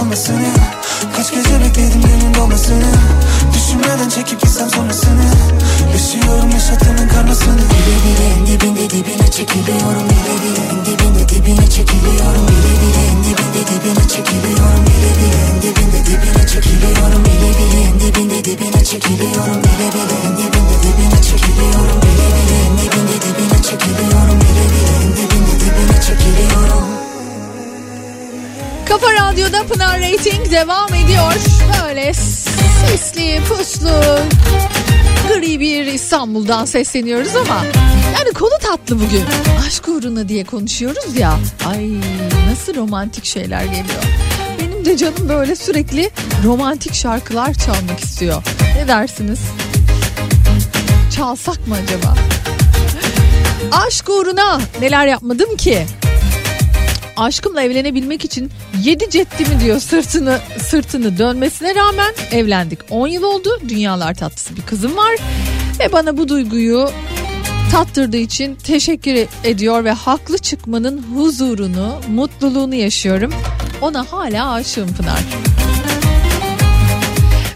Kaç 0.01 1.31
gece 1.31 1.59
bekledim 1.59 2.01
günün 2.01 2.33
doğmasını 2.33 2.91
Düşünmeden 3.53 4.09
çekip 4.09 4.41
gitsem 4.41 4.69
sonrasını 4.69 5.25
Yaşıyorum 5.91 6.51
yaşattığının 6.51 7.07
karmasını 7.07 7.57
Bile 7.57 7.95
bile 8.03 8.25
en 8.37 8.47
dibinde 8.47 8.89
dibine 8.89 9.31
çekiliyorum 9.31 10.05
Bile 10.09 10.35
bile 10.43 10.63
en 10.71 10.85
dibinde 10.85 11.29
dibine 11.29 11.69
çekiliyorum 11.69 12.47
Bile 12.47 12.73
bile 12.81 13.01
en 13.11 13.17
dibinde 13.23 13.61
dibine 13.69 14.07
çekiliyorum 14.07 14.83
Bile 14.85 15.11
bile 15.17 15.39
en 15.49 15.61
dibinde 15.61 16.05
dibine 16.05 16.47
çekiliyorum 16.47 17.23
Bile 17.25 17.51
bile 17.59 17.81
en 17.89 17.99
dibinde 17.99 18.45
dibine 18.45 18.85
çekiliyorum 18.85 19.61
Bile 19.63 19.91
bile 19.97 20.17
en 20.27 20.39
dibinde 20.39 20.77
dibine 20.83 21.21
çekiliyorum 21.29 21.97
Bile 22.03 22.27
bile 22.35 22.57
en 22.65 22.73
dibinde 22.77 23.17
dibine 23.25 23.59
çekiliyorum 23.67 24.37
Bile 24.41 24.65
bile 24.71 24.93
en 25.03 25.09
dibinde 25.17 25.53
dibine 25.61 26.01
çekiliyorum 26.01 27.10
Kafa 28.91 29.13
Radyo'da 29.13 29.63
Pınar 29.63 30.01
Rating 30.01 30.51
devam 30.51 30.93
ediyor. 30.93 31.33
Böyle 31.83 32.13
sisli, 32.13 33.41
puslu, 33.49 34.19
gri 35.27 35.59
bir 35.59 35.85
İstanbul'dan 35.85 36.65
sesleniyoruz 36.65 37.35
ama 37.35 37.65
yani 38.19 38.33
konu 38.33 38.57
tatlı 38.61 38.95
bugün. 38.95 39.23
Aşk 39.67 39.87
uğruna 39.87 40.27
diye 40.29 40.43
konuşuyoruz 40.43 41.17
ya. 41.17 41.39
Ay 41.65 41.91
nasıl 42.49 42.75
romantik 42.75 43.25
şeyler 43.25 43.63
geliyor. 43.63 44.03
Benim 44.59 44.85
de 44.85 44.97
canım 44.97 45.29
böyle 45.29 45.55
sürekli 45.55 46.11
romantik 46.45 46.93
şarkılar 46.93 47.53
çalmak 47.53 47.99
istiyor. 47.99 48.43
Ne 48.75 48.87
dersiniz? 48.87 49.39
Çalsak 51.15 51.67
mı 51.67 51.75
acaba? 51.83 52.15
Aşk 53.71 54.09
uğruna 54.09 54.61
neler 54.81 55.07
yapmadım 55.07 55.57
ki? 55.57 55.85
Aşkımla 57.17 57.61
evlenebilmek 57.61 58.25
için 58.25 58.51
7 58.83 59.09
ceddimi 59.09 59.59
diyor 59.59 59.79
sırtını 59.79 60.39
sırtını 60.57 61.17
dönmesine 61.17 61.75
rağmen 61.75 62.13
evlendik. 62.31 62.79
10 62.89 63.07
yıl 63.07 63.23
oldu. 63.23 63.49
Dünyalar 63.69 64.13
tatlısı 64.13 64.55
bir 64.55 64.61
kızım 64.61 64.97
var 64.97 65.17
ve 65.79 65.91
bana 65.91 66.17
bu 66.17 66.27
duyguyu 66.27 66.89
tattırdığı 67.71 68.17
için 68.17 68.55
teşekkür 68.55 69.27
ediyor 69.43 69.83
ve 69.83 69.91
haklı 69.91 70.37
çıkmanın 70.37 71.03
huzurunu, 71.15 72.01
mutluluğunu 72.09 72.75
yaşıyorum. 72.75 73.33
Ona 73.81 74.11
hala 74.11 74.51
aşığım 74.51 74.93
Pınar. 74.93 75.21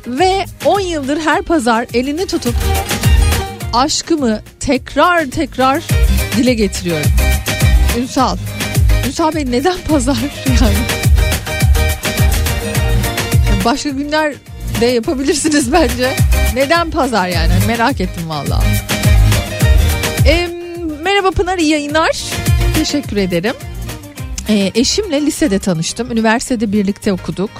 Ve 0.07 0.45
10 0.65 0.79
yıldır 0.79 1.19
her 1.19 1.41
pazar 1.41 1.87
elini 1.93 2.25
tutup 2.25 2.55
aşkımı 3.73 4.41
tekrar 4.59 5.25
tekrar 5.25 5.83
dile 6.37 6.53
getiriyorum. 6.53 7.11
Ünsal. 7.97 8.37
Ünsal 9.15 9.35
Bey 9.35 9.45
neden 9.51 9.77
pazar 9.89 10.17
yani? 10.47 10.75
Başka 13.65 13.89
günler 13.89 14.33
de 14.81 14.85
yapabilirsiniz 14.85 15.71
bence. 15.71 16.15
Neden 16.55 16.91
pazar 16.91 17.27
yani? 17.27 17.51
Merak 17.67 18.01
ettim 18.01 18.29
valla. 18.29 18.63
E, 20.27 20.47
merhaba 21.03 21.31
Pınar 21.31 21.57
iyi 21.57 21.69
yayınlar. 21.69 22.23
Teşekkür 22.75 23.17
ederim. 23.17 23.55
E, 24.49 24.71
eşimle 24.75 25.21
lisede 25.21 25.59
tanıştım. 25.59 26.11
Üniversitede 26.11 26.71
birlikte 26.71 27.13
okuduk. 27.13 27.51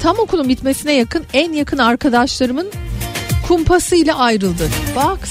Tam 0.00 0.18
okulun 0.18 0.48
bitmesine 0.48 0.92
yakın 0.92 1.24
en 1.32 1.52
yakın 1.52 1.78
arkadaşlarımın 1.78 2.70
kumpasıyla 3.48 4.18
ayrıldık. 4.18 4.70
Bak. 4.96 5.28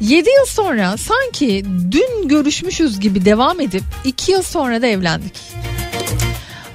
7 0.00 0.28
yıl 0.30 0.46
sonra 0.46 0.96
sanki 0.96 1.64
dün 1.90 2.28
görüşmüşüz 2.28 3.00
gibi 3.00 3.24
devam 3.24 3.60
edip 3.60 3.82
2 4.04 4.32
yıl 4.32 4.42
sonra 4.42 4.82
da 4.82 4.86
evlendik. 4.86 5.38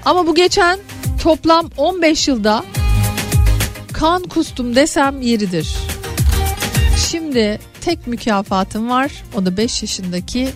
Ama 0.06 0.28
bu 0.28 0.36
geçen 0.36 0.80
toplam 1.24 1.70
15 1.78 2.28
yılda 2.28 2.66
kan 3.94 4.24
kustum 4.24 4.76
desem 4.76 5.22
yeridir. 5.22 5.76
Şimdi 7.10 7.60
tek 7.82 8.08
mükafatım 8.08 8.90
var. 8.90 9.12
O 9.36 9.46
da 9.46 9.58
5 9.58 9.82
yaşındaki 9.82 10.50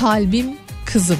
kalbim 0.00 0.46
kızım. 0.84 1.18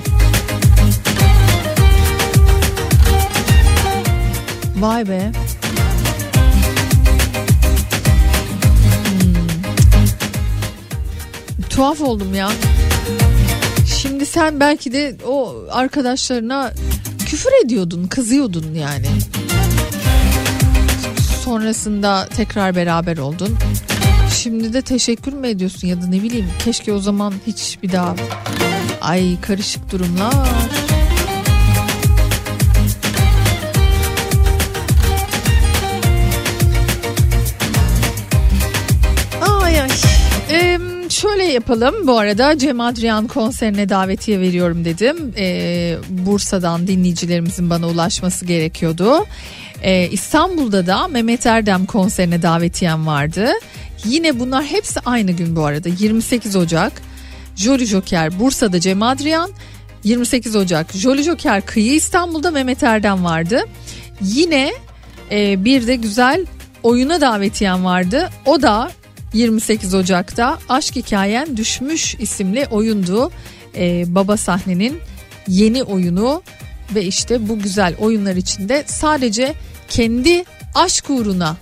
Vay 4.76 5.08
be. 5.08 5.32
Tuhaf 11.74 12.00
oldum 12.00 12.34
ya. 12.34 12.50
Şimdi 13.86 14.26
sen 14.26 14.60
belki 14.60 14.92
de 14.92 15.16
o 15.26 15.54
arkadaşlarına 15.70 16.72
küfür 17.26 17.50
ediyordun, 17.64 18.06
kızıyordun 18.06 18.74
yani. 18.74 19.06
Sonrasında 21.44 22.28
tekrar 22.36 22.76
beraber 22.76 23.18
oldun. 23.18 23.58
Şimdi 24.34 24.72
de 24.72 24.82
teşekkür 24.82 25.32
mü 25.32 25.48
ediyorsun 25.48 25.88
ya 25.88 26.02
da 26.02 26.06
ne 26.06 26.22
bileyim 26.22 26.48
keşke 26.64 26.92
o 26.92 26.98
zaman 26.98 27.34
hiç 27.46 27.78
bir 27.82 27.92
daha. 27.92 28.14
Ay 29.00 29.40
karışık 29.40 29.92
durumlar. 29.92 30.32
Şöyle 41.24 41.44
yapalım 41.44 42.06
bu 42.06 42.18
arada 42.18 42.58
Cem 42.58 42.80
Adrian 42.80 43.26
konserine 43.26 43.88
davetiye 43.88 44.40
veriyorum 44.40 44.84
dedim. 44.84 45.32
Ee, 45.38 45.96
Bursa'dan 46.08 46.86
dinleyicilerimizin 46.86 47.70
bana 47.70 47.88
ulaşması 47.88 48.44
gerekiyordu. 48.44 49.26
Ee, 49.82 50.08
İstanbul'da 50.08 50.86
da 50.86 51.08
Mehmet 51.08 51.46
Erdem 51.46 51.86
konserine 51.86 52.42
davetiyem 52.42 53.06
vardı. 53.06 53.48
Yine 54.04 54.38
bunlar 54.40 54.64
hepsi 54.64 55.00
aynı 55.00 55.30
gün 55.30 55.56
bu 55.56 55.64
arada 55.64 55.88
28 55.88 56.56
Ocak. 56.56 56.92
Jolly 57.56 57.86
Joker 57.86 58.38
Bursa'da 58.38 58.80
Cem 58.80 59.02
Adrian 59.02 59.50
28 60.04 60.56
Ocak 60.56 60.92
Jolly 60.92 61.22
Joker 61.22 61.66
Kıyı 61.66 61.94
İstanbul'da 61.94 62.50
Mehmet 62.50 62.82
Erdem 62.82 63.24
vardı. 63.24 63.60
Yine 64.20 64.72
e, 65.30 65.64
bir 65.64 65.86
de 65.86 65.96
güzel 65.96 66.46
oyuna 66.82 67.20
davetiyem 67.20 67.84
vardı. 67.84 68.30
O 68.46 68.62
da 68.62 68.90
28 69.34 69.94
Ocak'ta 69.94 70.58
Aşk 70.68 70.96
Hikayen 70.96 71.56
Düşmüş 71.56 72.14
isimli 72.14 72.66
oyundu. 72.70 73.30
Ee, 73.76 74.04
baba 74.06 74.36
sahnenin 74.36 75.00
yeni 75.48 75.82
oyunu 75.82 76.42
ve 76.94 77.04
işte 77.04 77.48
bu 77.48 77.58
güzel 77.58 77.94
oyunlar 77.98 78.36
içinde 78.36 78.84
sadece 78.86 79.54
kendi 79.88 80.44
aşk 80.74 81.10
uğruna 81.10 81.56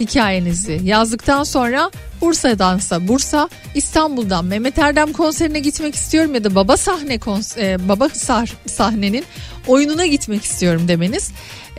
hikayenizi 0.00 0.80
yazdıktan 0.84 1.44
sonra 1.44 1.90
Bursa'dansa 2.20 3.08
Bursa, 3.08 3.48
İstanbul'dan 3.74 4.44
Mehmet 4.44 4.78
Erdem 4.78 5.12
konserine 5.12 5.60
gitmek 5.60 5.94
istiyorum 5.94 6.34
ya 6.34 6.44
da 6.44 6.54
baba 6.54 6.76
sahne 6.76 7.18
konser, 7.18 7.88
baba 7.88 8.06
sah- 8.06 8.52
sahnenin 8.66 9.24
oyununa 9.66 10.06
gitmek 10.06 10.44
istiyorum 10.44 10.88
demeniz 10.88 11.30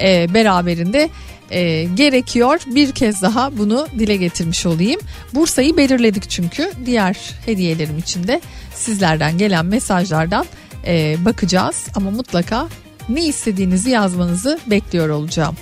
e, 0.01 0.33
beraberinde 0.33 1.09
e, 1.55 1.83
gerekiyor. 1.83 2.61
Bir 2.65 2.91
kez 2.91 3.21
daha 3.21 3.57
bunu 3.57 3.87
dile 3.99 4.15
getirmiş 4.15 4.65
olayım. 4.65 5.01
Bursa'yı 5.33 5.77
belirledik 5.77 6.29
çünkü 6.29 6.71
diğer 6.85 7.17
hediyelerim 7.45 7.97
için 7.97 8.27
de 8.27 8.41
sizlerden 8.73 9.37
gelen 9.37 9.65
mesajlardan 9.65 10.45
e, 10.87 11.15
bakacağız 11.25 11.87
ama 11.95 12.11
mutlaka 12.11 12.67
ne 13.09 13.25
istediğinizi 13.25 13.89
yazmanızı 13.89 14.59
bekliyor 14.67 15.09
olacağım. 15.09 15.55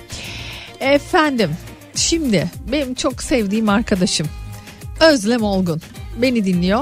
Efendim 0.80 1.50
şimdi 1.94 2.50
benim 2.72 2.94
çok 2.94 3.22
sevdiğim 3.22 3.68
arkadaşım 3.68 4.26
Özlem 5.00 5.42
Olgun 5.42 5.80
beni 6.22 6.44
dinliyor. 6.44 6.78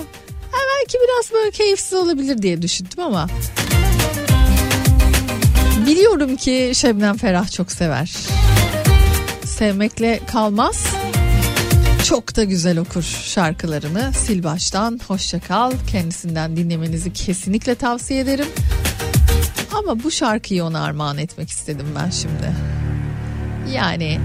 Ha, 0.52 0.58
belki 0.78 0.98
biraz 1.04 1.32
böyle 1.32 1.50
keyifsiz 1.50 1.94
olabilir 1.94 2.42
diye 2.42 2.62
düşündüm 2.62 3.04
ama 3.04 3.28
biliyorum 5.86 6.36
ki 6.36 6.72
Şebnem 6.74 7.16
Ferah 7.16 7.50
çok 7.50 7.72
sever. 7.72 8.10
Sevmekle 9.58 10.20
kalmaz. 10.26 10.86
Çok 12.04 12.36
da 12.36 12.44
güzel 12.44 12.78
okur 12.78 13.02
şarkılarını. 13.02 14.12
Sil 14.22 14.40
baştan 14.44 15.00
hoşça 15.08 15.40
kal. 15.40 15.72
Kendisinden 15.92 16.56
dinlemenizi 16.56 17.12
kesinlikle 17.12 17.74
tavsiye 17.74 18.20
ederim. 18.20 18.46
Ama 19.74 20.02
bu 20.02 20.10
şarkıyı 20.10 20.64
ona 20.64 20.84
armağan 20.84 21.18
etmek 21.18 21.50
istedim 21.50 21.86
ben 21.96 22.10
şimdi. 22.10 22.52
Yani 23.74 24.18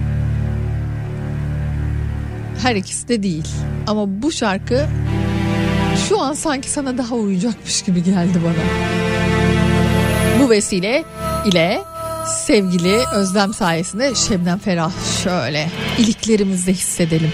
her 2.61 2.75
ikisi 2.75 3.07
de 3.07 3.23
değil. 3.23 3.47
Ama 3.87 4.21
bu 4.21 4.31
şarkı 4.31 4.87
şu 6.09 6.21
an 6.21 6.33
sanki 6.33 6.69
sana 6.69 6.97
daha 6.97 7.15
uyacakmış 7.15 7.81
gibi 7.81 8.03
geldi 8.03 8.41
bana. 8.43 8.63
Bu 10.41 10.49
vesile 10.49 11.03
ile 11.45 11.81
sevgili 12.27 12.97
Özlem 13.13 13.53
sayesinde 13.53 14.15
Şebnem 14.15 14.57
Ferah 14.57 14.91
şöyle 15.23 15.69
iliklerimizde 15.97 16.73
hissedelim. 16.73 17.31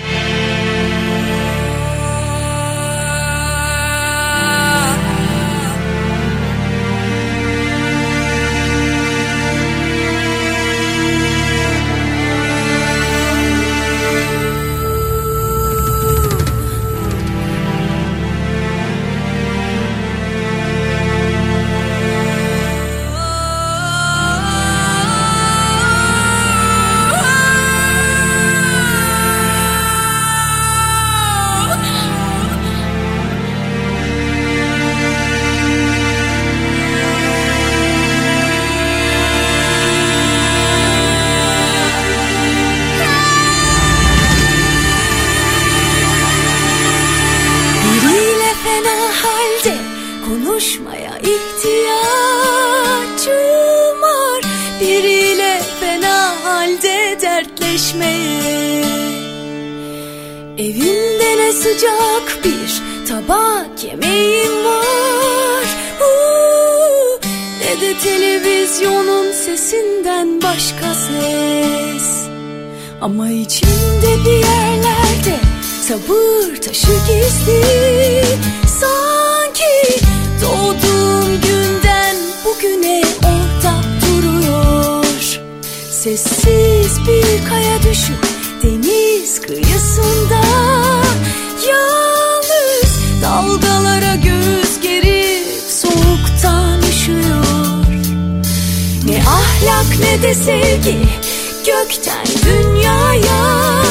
Konuşmaya 50.63 51.17
ihtiyacım 51.17 52.01
var. 54.01 54.41
Biriyle 54.81 55.61
fena 55.79 56.43
halde 56.43 57.17
dertleşmeye 57.21 58.83
Evinde 60.57 61.37
ne 61.37 61.53
sıcak 61.53 62.39
bir 62.43 62.81
tabak 63.09 63.83
yemeğim 63.83 64.65
var. 64.65 65.65
Uuu, 66.01 67.19
televizyonun 68.03 69.31
sesinden 69.31 70.41
başka 70.41 70.93
ses. 70.93 72.27
Ama 73.01 73.29
içimde 73.29 74.25
bir 74.25 74.31
yerlerde 74.31 75.39
sabır 75.87 76.55
taşı 76.61 76.91
gizli. 77.07 78.23
Sanki 78.79 80.02
doğduğum 80.43 81.41
günden 81.41 82.15
bugüne 82.45 83.01
orada 83.23 83.81
duruyor. 84.01 85.05
Sessiz 85.91 86.99
bir 87.07 87.49
kaya 87.49 87.83
düşüp 87.83 88.25
deniz 88.63 89.41
kıyısında 89.41 90.41
Yalnız 91.67 92.99
dalgalara 93.21 94.15
göz 94.15 94.81
gerip 94.81 95.47
soğuktan 95.69 96.81
üşüyor. 96.81 97.85
Ne 99.05 99.23
ahlak 99.27 99.99
ne 99.99 100.21
de 100.21 100.33
sevgi 100.33 100.97
gökten 101.65 102.25
dünyaya 102.45 103.83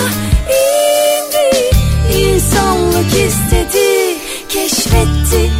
indi. 0.48 1.70
İnsanlık 2.18 3.06
istedi 3.06 4.18
keşfetti 4.48 5.50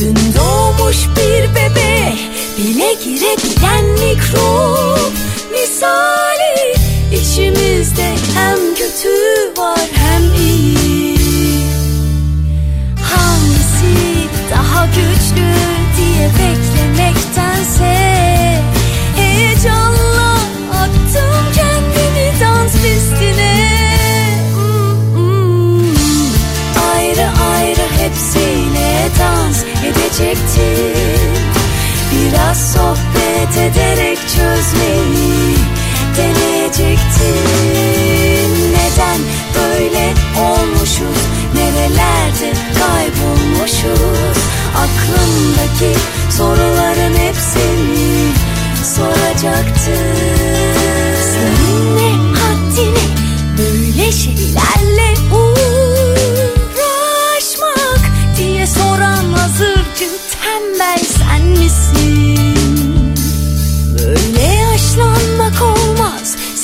Dün 0.00 0.16
doğmuş 0.38 0.96
bir 1.16 1.54
bebe 1.54 2.12
bile 2.58 2.94
girebilen 3.04 3.84
mikrop. 3.84 5.12
Misali 5.52 6.74
içimizde 7.12 8.14
hem 8.34 8.58
kötü 8.74 9.10
var 9.60 9.80
hem 9.94 10.22
iyi. 10.34 11.58
Hangisi 13.02 13.94
daha 14.50 14.86
güçlü 14.86 15.54
diye 15.96 16.28
beklemektense 16.28 18.15
edecektim 30.20 31.34
Biraz 32.12 32.72
sohbet 32.72 33.56
ederek 33.58 34.18
çözmeyi 34.18 35.56
deneyecektim 36.16 37.36
Neden 38.72 39.20
böyle 39.54 40.14
olmuşuz? 40.40 41.22
Nerelerde 41.54 42.52
kaybolmuşuz? 42.78 44.38
Aklımdaki 44.76 45.98
soruların 46.30 47.14
hepsini 47.14 48.32
soracaktım 48.84 50.16
Seninle 51.32 52.10
haddine 52.38 53.04
böyle 53.58 54.12
şeylerle 54.12 55.14
uğraşmak 55.32 55.85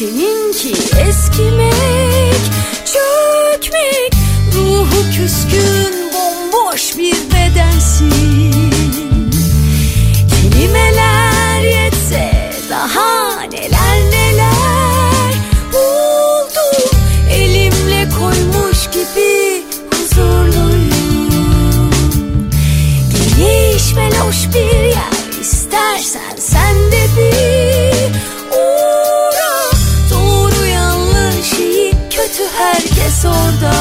seninki. 0.03 0.73
Eskimek 1.09 1.72
herkes 32.83 33.25
orada. 33.25 33.73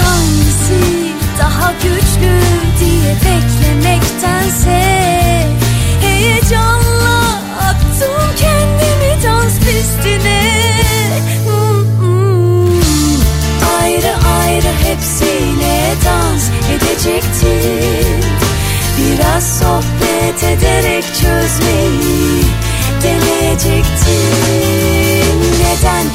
Hangisi 0.00 1.12
daha 1.38 1.72
güçlü 1.72 2.40
diye 2.80 3.14
beklemektense 3.14 4.82
Heyecanla 6.00 7.42
attım 7.60 8.36
kendimi 8.36 9.22
dans 9.24 9.58
pistine. 9.58 10.52
Ayrı 13.82 14.14
ayrı 14.42 14.72
hepsiyle 14.84 15.94
dans 16.04 16.50
edecektim. 16.70 18.20
Biraz 18.98 19.58
sohbet 19.58 20.44
ederek 20.44 21.04
çözmeyi 21.04 22.42
deneyecektim. 23.02 24.32
Neden 25.62 26.06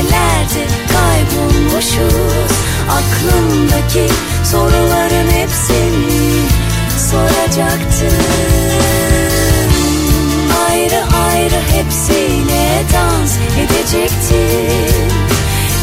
nerelerde 0.00 0.66
kaybolmuşuz. 0.92 2.52
Aklımdaki 2.90 4.06
soruların 4.44 5.30
hepsini 5.30 6.42
soracaktım. 7.10 8.24
Ayrı 10.70 11.02
ayrı 11.30 11.60
hepsiyle 11.72 12.82
dans 12.92 13.36
edecektim. 13.58 15.10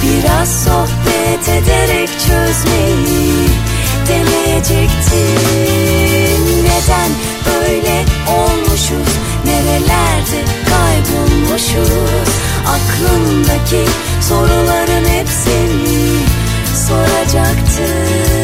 Biraz 0.04 0.64
sohbet 0.64 1.50
ederek 1.50 2.10
çözmeyi 2.10 3.48
deneyecektim. 4.08 5.18
Neden 6.64 7.12
böyle 7.46 8.06
olmuşuz? 8.28 9.14
Nerelerde 9.46 10.46
kaybolmuşuz 10.70 12.47
Aklımdaki 12.68 13.86
soruların 14.22 15.06
hepsini 15.06 16.20
soracaktım 16.76 18.38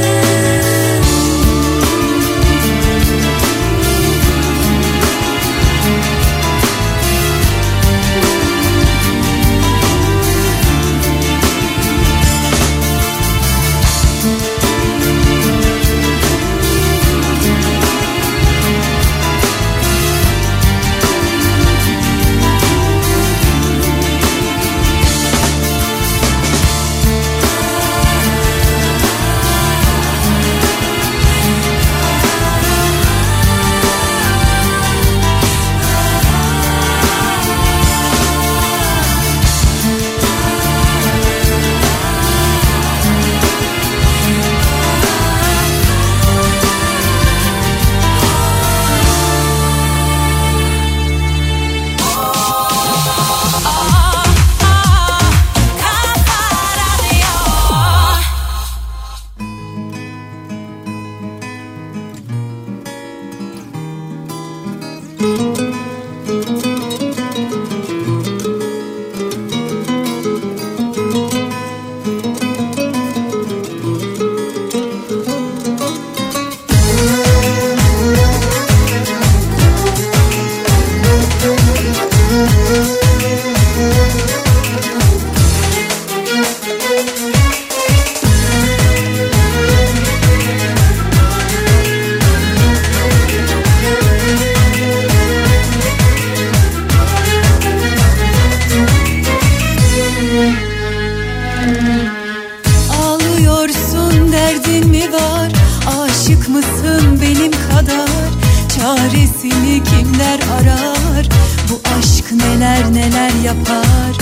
yapar. 113.44 114.14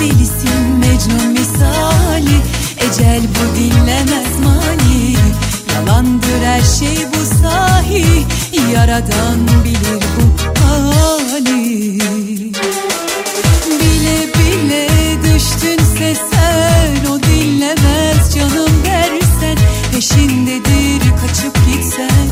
Delisin 0.00 0.78
Mecnun 0.78 1.32
misali 1.32 2.38
Ecel 2.76 3.22
bu 3.22 3.56
dinlemez 3.58 4.38
mani. 4.44 5.16
Yalandır 5.74 6.44
her 6.44 6.60
şey 6.60 7.06
bu 7.06 7.42
sahi 7.42 8.26
Yaradan 8.74 9.38
bilir 9.64 10.02
bu 10.16 10.24
hali. 10.60 11.98
Bile 13.80 14.18
bile 14.34 14.88
düştünse 15.22 16.14
sen 16.30 17.10
O 17.12 17.22
dinlemez 17.22 18.34
canım 18.34 18.72
dersen 18.84 19.56
Peşindedir 19.92 21.02
kaçıp 21.20 21.56
gitsen. 21.66 22.26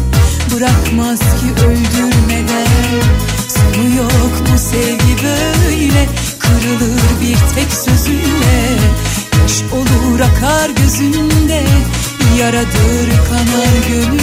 Bırakmaz 0.54 1.18
ki 1.18 1.64
öldürmeden 1.66 1.79
Yaradır 12.60 13.10
kanar 13.28 13.88
gönülde 13.88 14.19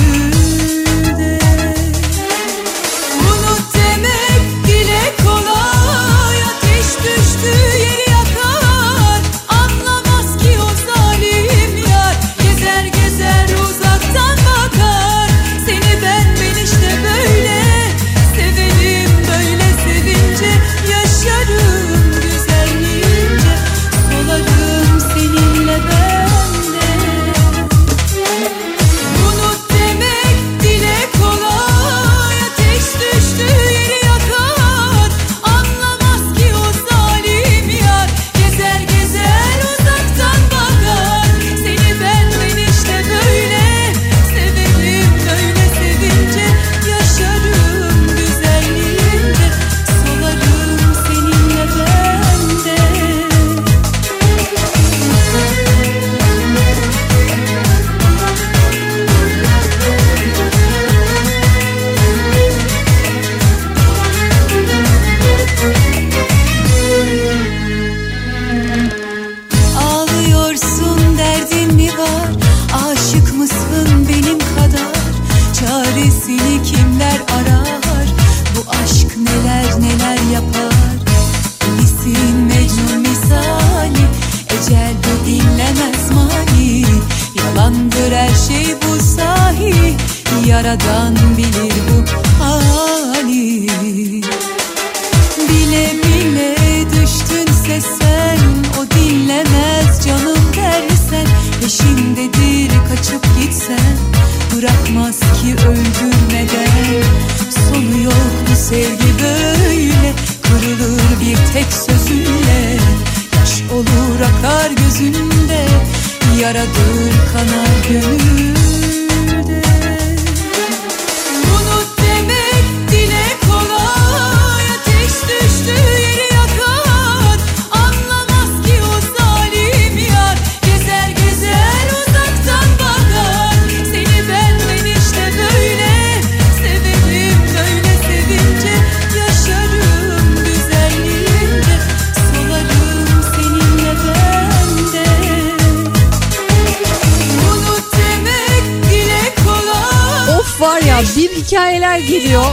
hikayeler 151.48 152.00
geliyor. 152.00 152.46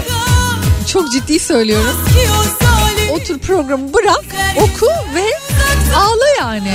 Çok 0.86 1.12
ciddi 1.12 1.38
söylüyorum. 1.38 1.96
Otur 3.10 3.38
programı 3.38 3.94
bırak, 3.94 4.24
oku 4.56 4.86
ve 5.14 5.24
ağla 5.96 6.26
yani. 6.40 6.72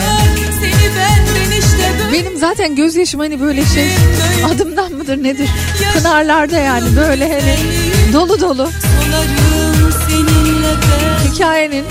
Benim 2.14 2.38
zaten 2.38 2.76
gözyaşım 2.76 3.20
hani 3.20 3.42
böyle 3.42 3.66
şey 3.66 3.88
adımdan 4.54 4.94
mıdır 4.94 5.24
nedir? 5.24 5.50
Pınarlarda 5.94 6.58
yani 6.58 6.96
böyle 6.96 7.34
hani 7.34 7.56
dolu 8.14 8.42
dolu. 8.42 8.70
Hikayenin 11.34 11.86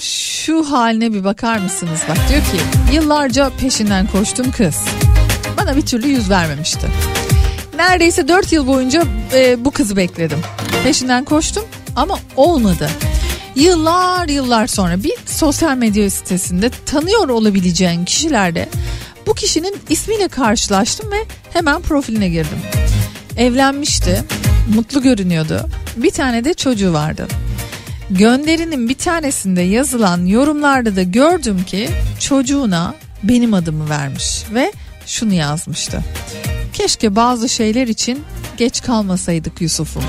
şu 0.00 0.70
haline 0.70 1.12
bir 1.12 1.24
bakar 1.24 1.58
mısınız? 1.58 2.00
Bak 2.08 2.18
diyor 2.28 2.40
ki 2.40 2.94
yıllarca 2.94 3.50
peşinden 3.60 4.06
koştum 4.06 4.50
kız. 4.50 4.76
Bana 5.56 5.76
bir 5.76 5.86
türlü 5.86 6.08
yüz 6.08 6.30
vermemişti. 6.30 6.86
Neredeyse 7.80 8.28
4 8.28 8.52
yıl 8.52 8.66
boyunca 8.66 9.04
e, 9.34 9.64
bu 9.64 9.70
kızı 9.70 9.96
bekledim. 9.96 10.38
Peşinden 10.84 11.24
koştum 11.24 11.64
ama 11.96 12.18
olmadı. 12.36 12.90
Yıllar 13.54 14.28
yıllar 14.28 14.66
sonra 14.66 15.02
bir 15.02 15.14
sosyal 15.26 15.76
medya 15.76 16.10
sitesinde 16.10 16.70
tanıyor 16.86 17.28
olabileceğin 17.28 18.04
kişilerde 18.04 18.68
bu 19.26 19.34
kişinin 19.34 19.76
ismiyle 19.88 20.28
karşılaştım 20.28 21.12
ve 21.12 21.16
hemen 21.52 21.82
profiline 21.82 22.28
girdim. 22.28 22.58
Evlenmişti, 23.36 24.24
mutlu 24.74 25.02
görünüyordu. 25.02 25.68
Bir 25.96 26.10
tane 26.10 26.44
de 26.44 26.54
çocuğu 26.54 26.92
vardı. 26.92 27.28
Gönderinin 28.10 28.88
bir 28.88 28.98
tanesinde 28.98 29.62
yazılan 29.62 30.26
yorumlarda 30.26 30.96
da 30.96 31.02
gördüm 31.02 31.64
ki 31.66 31.88
çocuğuna 32.18 32.94
benim 33.22 33.54
adımı 33.54 33.90
vermiş 33.90 34.42
ve 34.54 34.72
şunu 35.06 35.34
yazmıştı. 35.34 36.02
Keşke 36.80 37.16
bazı 37.16 37.48
şeyler 37.48 37.86
için 37.86 38.24
geç 38.56 38.82
kalmasaydık 38.82 39.60
Yusuf'um. 39.60 40.02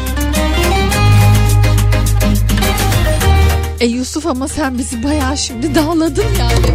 E 3.79 3.85
Yusuf 3.85 4.27
ama 4.27 4.47
sen 4.47 4.77
bizi 4.77 5.03
bayağı 5.03 5.37
şimdi 5.37 5.75
dağladın 5.75 6.25
yani. 6.39 6.65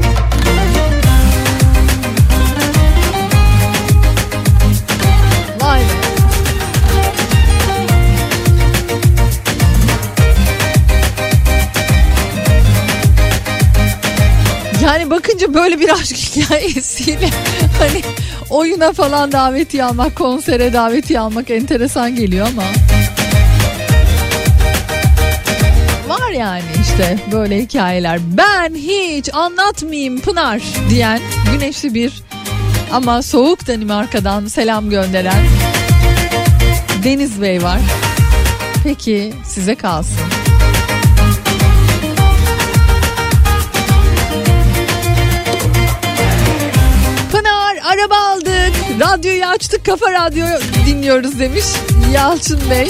Yani 14.87 15.11
bakınca 15.11 15.55
böyle 15.55 15.81
bir 15.81 15.89
aşk 15.89 16.17
hikayesiyle 16.37 17.31
hani 17.79 18.03
oyuna 18.51 18.93
falan 18.93 19.33
davetiye 19.33 19.85
almak, 19.85 20.17
konsere 20.17 20.73
davetiye 20.73 21.21
almak 21.21 21.51
enteresan 21.51 22.17
geliyor 22.17 22.49
ama. 22.53 22.63
Var 26.09 26.31
yani 26.31 26.63
işte 26.83 27.19
böyle 27.33 27.59
hikayeler. 27.63 28.21
Ben 28.23 28.75
hiç 28.75 29.35
anlatmayayım 29.35 30.21
Pınar 30.21 30.63
diyen 30.91 31.21
güneşli 31.53 31.95
bir 31.95 32.23
Ama 32.93 33.23
soğuk 33.23 33.69
Danimarka'dan 33.69 34.47
selam 34.47 34.91
gönderen 34.91 35.47
Deniz 37.05 37.43
Bey 37.43 37.63
var. 37.63 37.81
Peki 38.85 39.33
size 39.45 39.75
kalsın. 39.75 40.46
Radyoyu 49.01 49.47
açtık 49.47 49.87
kafa 49.87 50.13
radyo 50.13 50.47
dinliyoruz 50.87 51.39
demiş 51.39 51.65
Yalçın 52.15 52.61
Bey. 52.71 52.89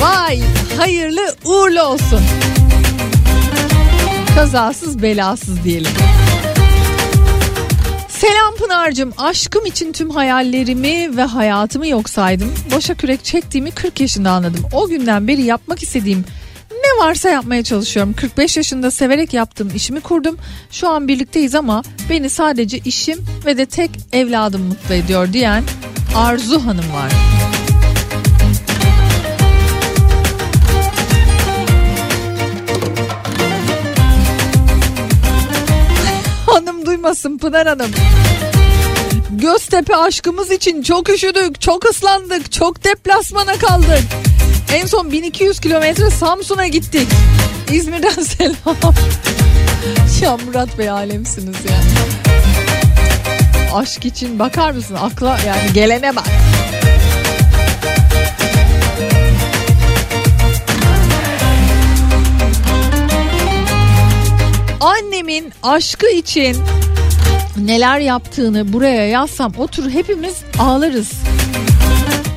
Vay 0.00 0.40
hayırlı 0.78 1.34
uğurlu 1.44 1.82
olsun. 1.82 2.20
Kazasız 4.34 5.02
belasız 5.02 5.64
diyelim. 5.64 5.90
Selam 8.08 8.54
Pınar'cığım. 8.58 9.12
Aşkım 9.18 9.66
için 9.66 9.92
tüm 9.92 10.10
hayallerimi 10.10 11.16
ve 11.16 11.22
hayatımı 11.22 11.86
yok 11.86 12.08
saydım. 12.10 12.54
Boşa 12.74 12.94
kürek 12.94 13.24
çektiğimi 13.24 13.70
40 13.70 14.00
yaşında 14.00 14.30
anladım. 14.30 14.64
O 14.72 14.88
günden 14.88 15.28
beri 15.28 15.42
yapmak 15.42 15.82
istediğim 15.82 16.24
ne 16.86 17.04
varsa 17.04 17.28
yapmaya 17.28 17.64
çalışıyorum. 17.64 18.12
45 18.12 18.56
yaşında 18.56 18.90
severek 18.90 19.34
yaptığım 19.34 19.70
işimi 19.74 20.00
kurdum. 20.00 20.38
Şu 20.70 20.88
an 20.88 21.08
birlikteyiz 21.08 21.54
ama 21.54 21.82
beni 22.10 22.30
sadece 22.30 22.78
işim 22.78 23.24
ve 23.46 23.58
de 23.58 23.66
tek 23.66 23.90
evladım 24.12 24.62
mutlu 24.62 24.94
ediyor 24.94 25.32
diyen 25.32 25.64
Arzu 26.16 26.66
Hanım 26.66 26.92
var. 26.92 27.12
Hanım 36.46 36.86
duymasın 36.86 37.38
Pınar 37.38 37.66
Hanım. 37.66 37.90
Göztepe 39.30 39.96
aşkımız 39.96 40.50
için 40.50 40.82
çok 40.82 41.10
üşüdük, 41.10 41.60
çok 41.60 41.84
ıslandık, 41.84 42.52
çok 42.52 42.84
deplasmana 42.84 43.52
kaldık. 43.52 44.25
En 44.74 44.86
son 44.86 45.12
1200 45.12 45.60
kilometre 45.60 46.10
Samsun'a 46.10 46.66
gittik. 46.66 47.08
İzmir'den 47.72 48.22
selam. 48.22 48.94
ya 50.20 50.36
Murat 50.36 50.78
Bey 50.78 50.90
alemsiniz 50.90 51.56
yani. 51.70 51.86
Aşk 53.74 54.04
için 54.04 54.38
bakar 54.38 54.70
mısın? 54.70 54.94
Akla 54.94 55.38
yani 55.46 55.72
gelene 55.74 56.16
bak. 56.16 56.26
Annemin 64.80 65.52
aşkı 65.62 66.06
için 66.10 66.56
neler 67.58 67.98
yaptığını 67.98 68.72
buraya 68.72 69.08
yazsam 69.08 69.52
otur 69.58 69.90
hepimiz 69.90 70.36
ağlarız. 70.58 71.12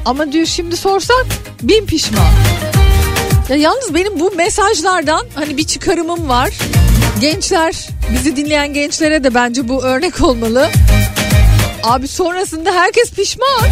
Ama 0.10 0.31
diyor 0.31 0.45
şimdi 0.45 0.77
sorsak 0.77 1.26
bin 1.61 1.86
pişman. 1.86 2.27
Ya 3.49 3.56
yalnız 3.56 3.94
benim 3.94 4.19
bu 4.19 4.31
mesajlardan 4.31 5.26
hani 5.36 5.57
bir 5.57 5.64
çıkarımım 5.64 6.30
var. 6.30 6.49
Gençler 7.22 7.88
bizi 8.14 8.36
dinleyen 8.36 8.73
gençlere 8.73 9.23
de 9.23 9.34
bence 9.34 9.68
bu 9.68 9.84
örnek 9.84 10.22
olmalı. 10.22 10.69
Abi 11.84 12.07
sonrasında 12.07 12.72
herkes 12.72 13.11
pişman. 13.11 13.64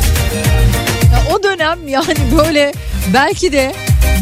Ya 1.13 1.35
o 1.35 1.43
dönem 1.43 1.87
yani 1.87 2.17
böyle 2.37 2.73
belki 3.13 3.51
de 3.51 3.73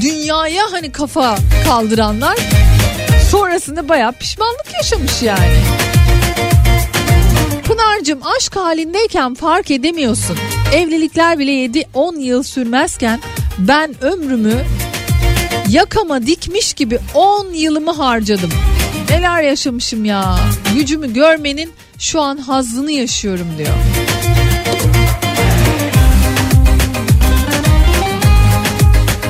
dünyaya 0.01 0.63
hani 0.71 0.91
kafa 0.91 1.37
kaldıranlar 1.65 2.37
sonrasında 3.31 3.89
bayağı 3.89 4.13
pişmanlık 4.13 4.73
yaşamış 4.73 5.21
yani. 5.21 5.57
Pınar'cığım 7.67 8.19
aşk 8.37 8.55
halindeyken 8.55 9.33
fark 9.33 9.71
edemiyorsun. 9.71 10.37
Evlilikler 10.73 11.39
bile 11.39 11.51
7-10 11.51 12.19
yıl 12.19 12.43
sürmezken 12.43 13.19
ben 13.57 14.03
ömrümü 14.03 14.63
yakama 15.69 16.25
dikmiş 16.25 16.73
gibi 16.73 16.99
10 17.13 17.53
yılımı 17.53 17.91
harcadım. 17.91 18.49
Neler 19.09 19.41
yaşamışım 19.41 20.05
ya. 20.05 20.37
Gücümü 20.75 21.13
görmenin 21.13 21.73
şu 21.99 22.21
an 22.21 22.37
hazzını 22.37 22.91
yaşıyorum 22.91 23.47
diyor. 23.57 23.73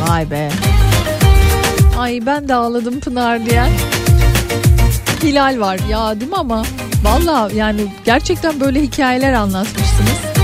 Vay 0.08 0.32
be. 0.32 0.50
Ay 2.00 2.26
ben 2.26 2.48
de 2.48 2.54
ağladım 2.54 3.00
Pınar 3.00 3.46
diye. 3.46 3.64
Hilal 5.24 5.60
var 5.60 5.80
ya 5.90 6.20
değil 6.20 6.32
mi 6.32 6.38
ama? 6.38 6.66
Valla 7.04 7.50
yani 7.56 7.82
gerçekten 8.06 8.60
böyle 8.60 8.82
hikayeler 8.82 9.34
anlatmışsınız. 9.34 10.35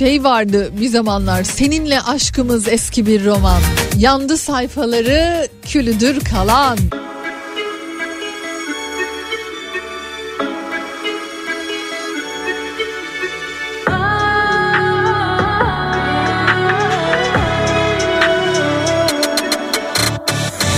Şey 0.00 0.24
vardı 0.24 0.70
bir 0.80 0.88
zamanlar 0.88 1.44
seninle 1.44 2.00
aşkımız 2.00 2.68
eski 2.68 3.06
bir 3.06 3.24
roman. 3.24 3.60
Yandı 3.98 4.36
sayfaları 4.36 5.48
külüdür 5.62 6.20
kalan. 6.20 6.78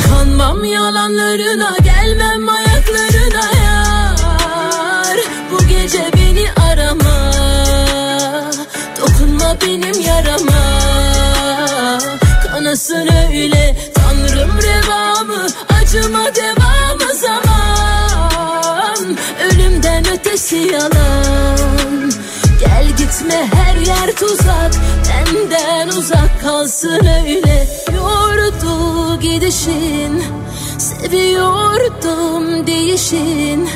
Kanmam 0.08 0.64
yalanlarına 0.64 1.81
Kanasın 12.82 13.08
öyle 13.30 13.76
tanrım 13.94 14.50
revamı 14.62 15.46
Acıma 15.80 16.34
devamı 16.34 17.14
zaman. 17.14 19.16
Ölümden 19.44 20.04
ötesi 20.12 20.56
yalan. 20.56 22.12
Gel 22.60 22.86
gitme 22.98 23.48
her 23.54 23.76
yer 23.76 24.16
tuzak. 24.16 24.72
Benden 25.08 25.88
uzak 25.88 26.40
kalsın 26.40 27.06
öyle. 27.06 27.66
Yordu 27.96 29.20
gidişin 29.20 30.24
Seviyordum 30.78 32.66
değişin. 32.66 33.68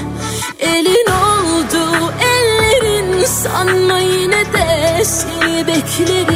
Elin 0.61 1.07
oldu 1.07 2.13
ellerin 2.21 3.25
Sanma 3.25 3.99
yine 3.99 4.45
de 4.53 5.05
seni 5.05 5.67
beklerim 5.67 6.36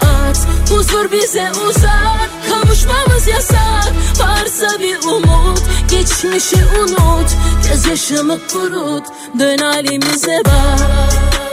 at 0.31 0.47
Huzur 0.69 1.11
bize 1.11 1.51
uzak 1.67 2.29
Kavuşmamız 2.49 3.27
yasak. 3.27 3.93
Varsa 4.19 4.79
bir 4.79 4.97
umut 5.07 5.61
Geçmişi 5.91 6.57
unut. 6.79 7.29
Göz 7.69 7.87
yaşımı 7.87 8.37
kurut 8.53 9.03
Dön 9.39 9.57
halimize 9.57 10.41
bak 10.45 11.50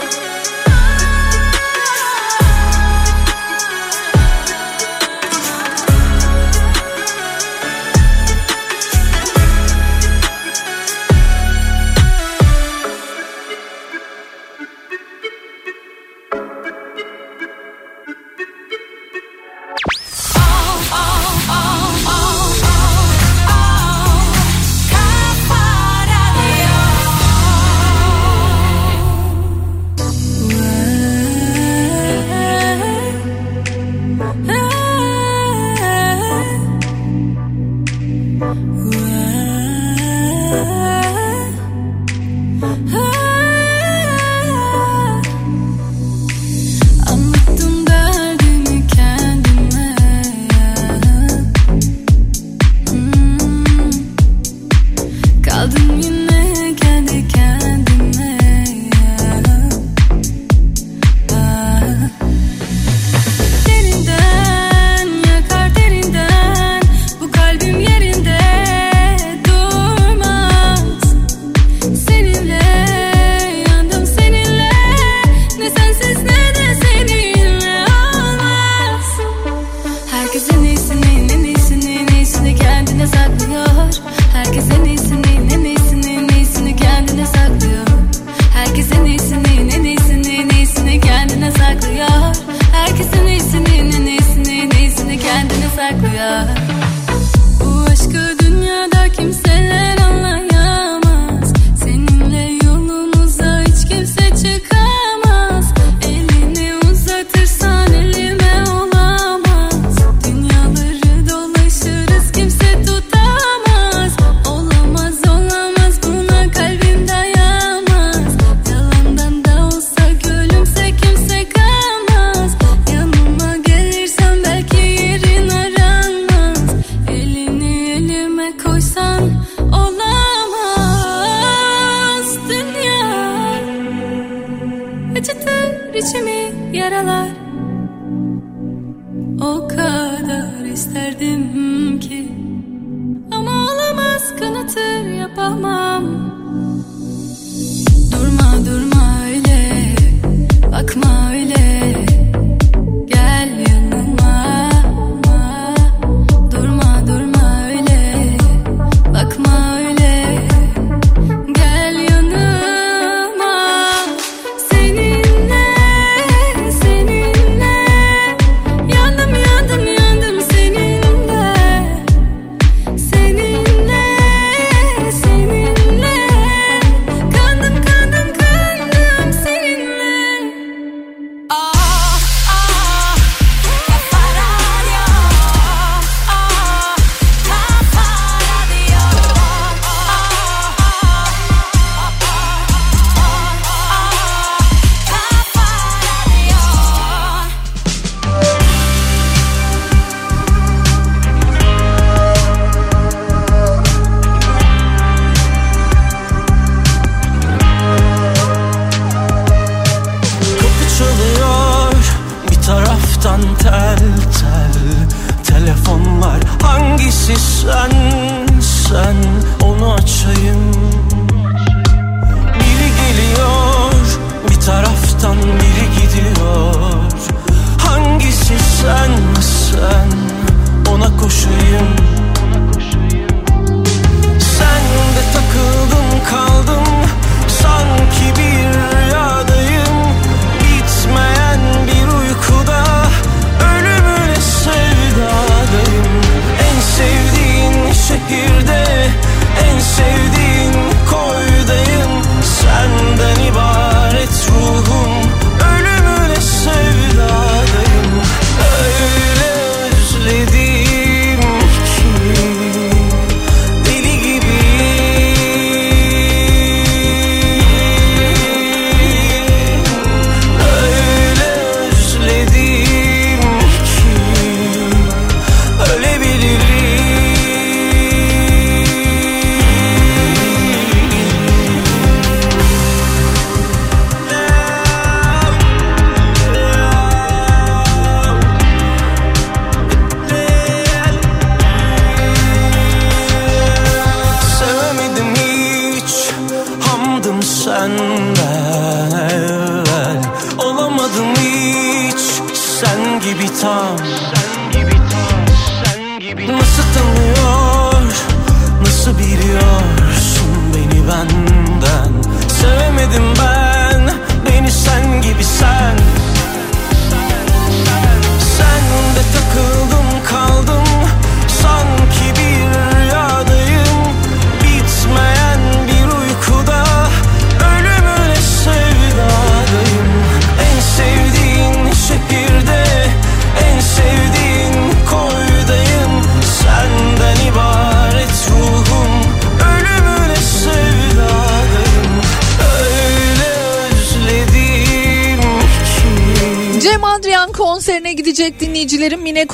En 80.55 80.65
iyisini 80.65 81.33
en 81.33 81.45
iyisini 81.45 81.99
en 81.99 82.09
iyisini 82.15 82.55
kendine 82.55 83.07
saklıyor 83.07 83.68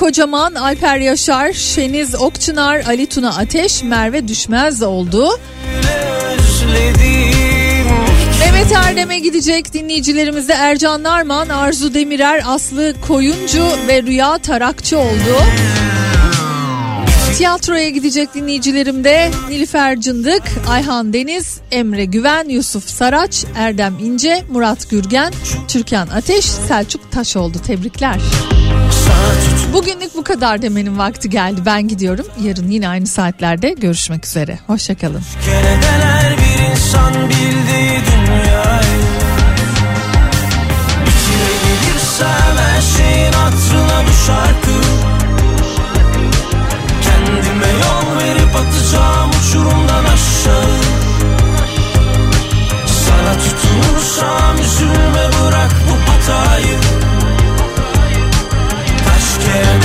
Kocaman, 0.05 0.55
Alper 0.55 0.97
Yaşar, 0.97 1.53
Şeniz 1.53 2.15
Okçınar, 2.15 2.83
Ali 2.87 3.05
Tuna 3.05 3.37
Ateş, 3.37 3.83
Merve 3.83 4.27
Düşmez 4.27 4.83
oldu. 4.83 5.39
Mehmet 8.39 8.71
Erdem'e 8.71 9.19
gidecek 9.19 9.73
dinleyicilerimiz 9.73 10.47
de 10.47 10.53
Ercan 10.53 11.03
Narman, 11.03 11.49
Arzu 11.49 11.93
Demirer, 11.93 12.43
Aslı 12.47 12.93
Koyuncu 13.07 13.67
ve 13.87 14.03
Rüya 14.03 14.37
Tarakçı 14.37 14.99
oldu. 14.99 15.37
Tiyatroya 17.37 17.89
gidecek 17.89 18.33
dinleyicilerim 18.33 19.03
de 19.03 19.31
Nilüfer 19.49 20.01
Cındık, 20.01 20.43
Ayhan 20.69 21.13
Deniz, 21.13 21.59
Emre 21.71 22.05
Güven, 22.05 22.49
Yusuf 22.49 22.89
Saraç, 22.89 23.45
Erdem 23.57 23.97
İnce, 23.99 24.43
Murat 24.49 24.89
Gürgen, 24.89 25.33
Türkan 25.67 26.07
Ateş, 26.07 26.45
Selçuk 26.45 27.11
Taş 27.11 27.35
oldu. 27.35 27.57
Tebrikler. 27.67 28.19
Bugünlük 29.73 30.15
bu 30.15 30.23
kadar 30.23 30.61
demenin 30.61 30.97
vakti 30.97 31.29
geldi. 31.29 31.61
Ben 31.65 31.87
gidiyorum. 31.87 32.25
Yarın 32.43 32.67
yine 32.71 32.89
aynı 32.89 33.07
saatlerde 33.07 33.69
görüşmek 33.69 34.25
üzere. 34.25 34.59
Hoşçakalın. 34.67 35.21
Keredeler 35.45 36.37
bir 36.37 36.71
insan 36.71 37.13
bildiği 37.29 37.99
dünyayı 38.05 39.01
İçine 41.07 41.51
gelirsem 41.63 42.57
her 42.57 42.81
şeyin 42.81 43.33
hatırına 43.33 44.01
bu 44.07 44.25
şarkı 44.27 44.75
Kendime 47.03 47.67
yol 47.67 48.19
verip 48.19 48.55
atacağım 48.55 49.29
uçurumdan 49.29 50.03
aşağı 50.03 50.79
Sana 52.87 53.33
tutunursam 53.33 54.57
üzülme 54.65 55.29
bırak 55.41 55.71
bu 55.89 56.11
hatayı 56.11 56.77
Yeah. 59.45 59.84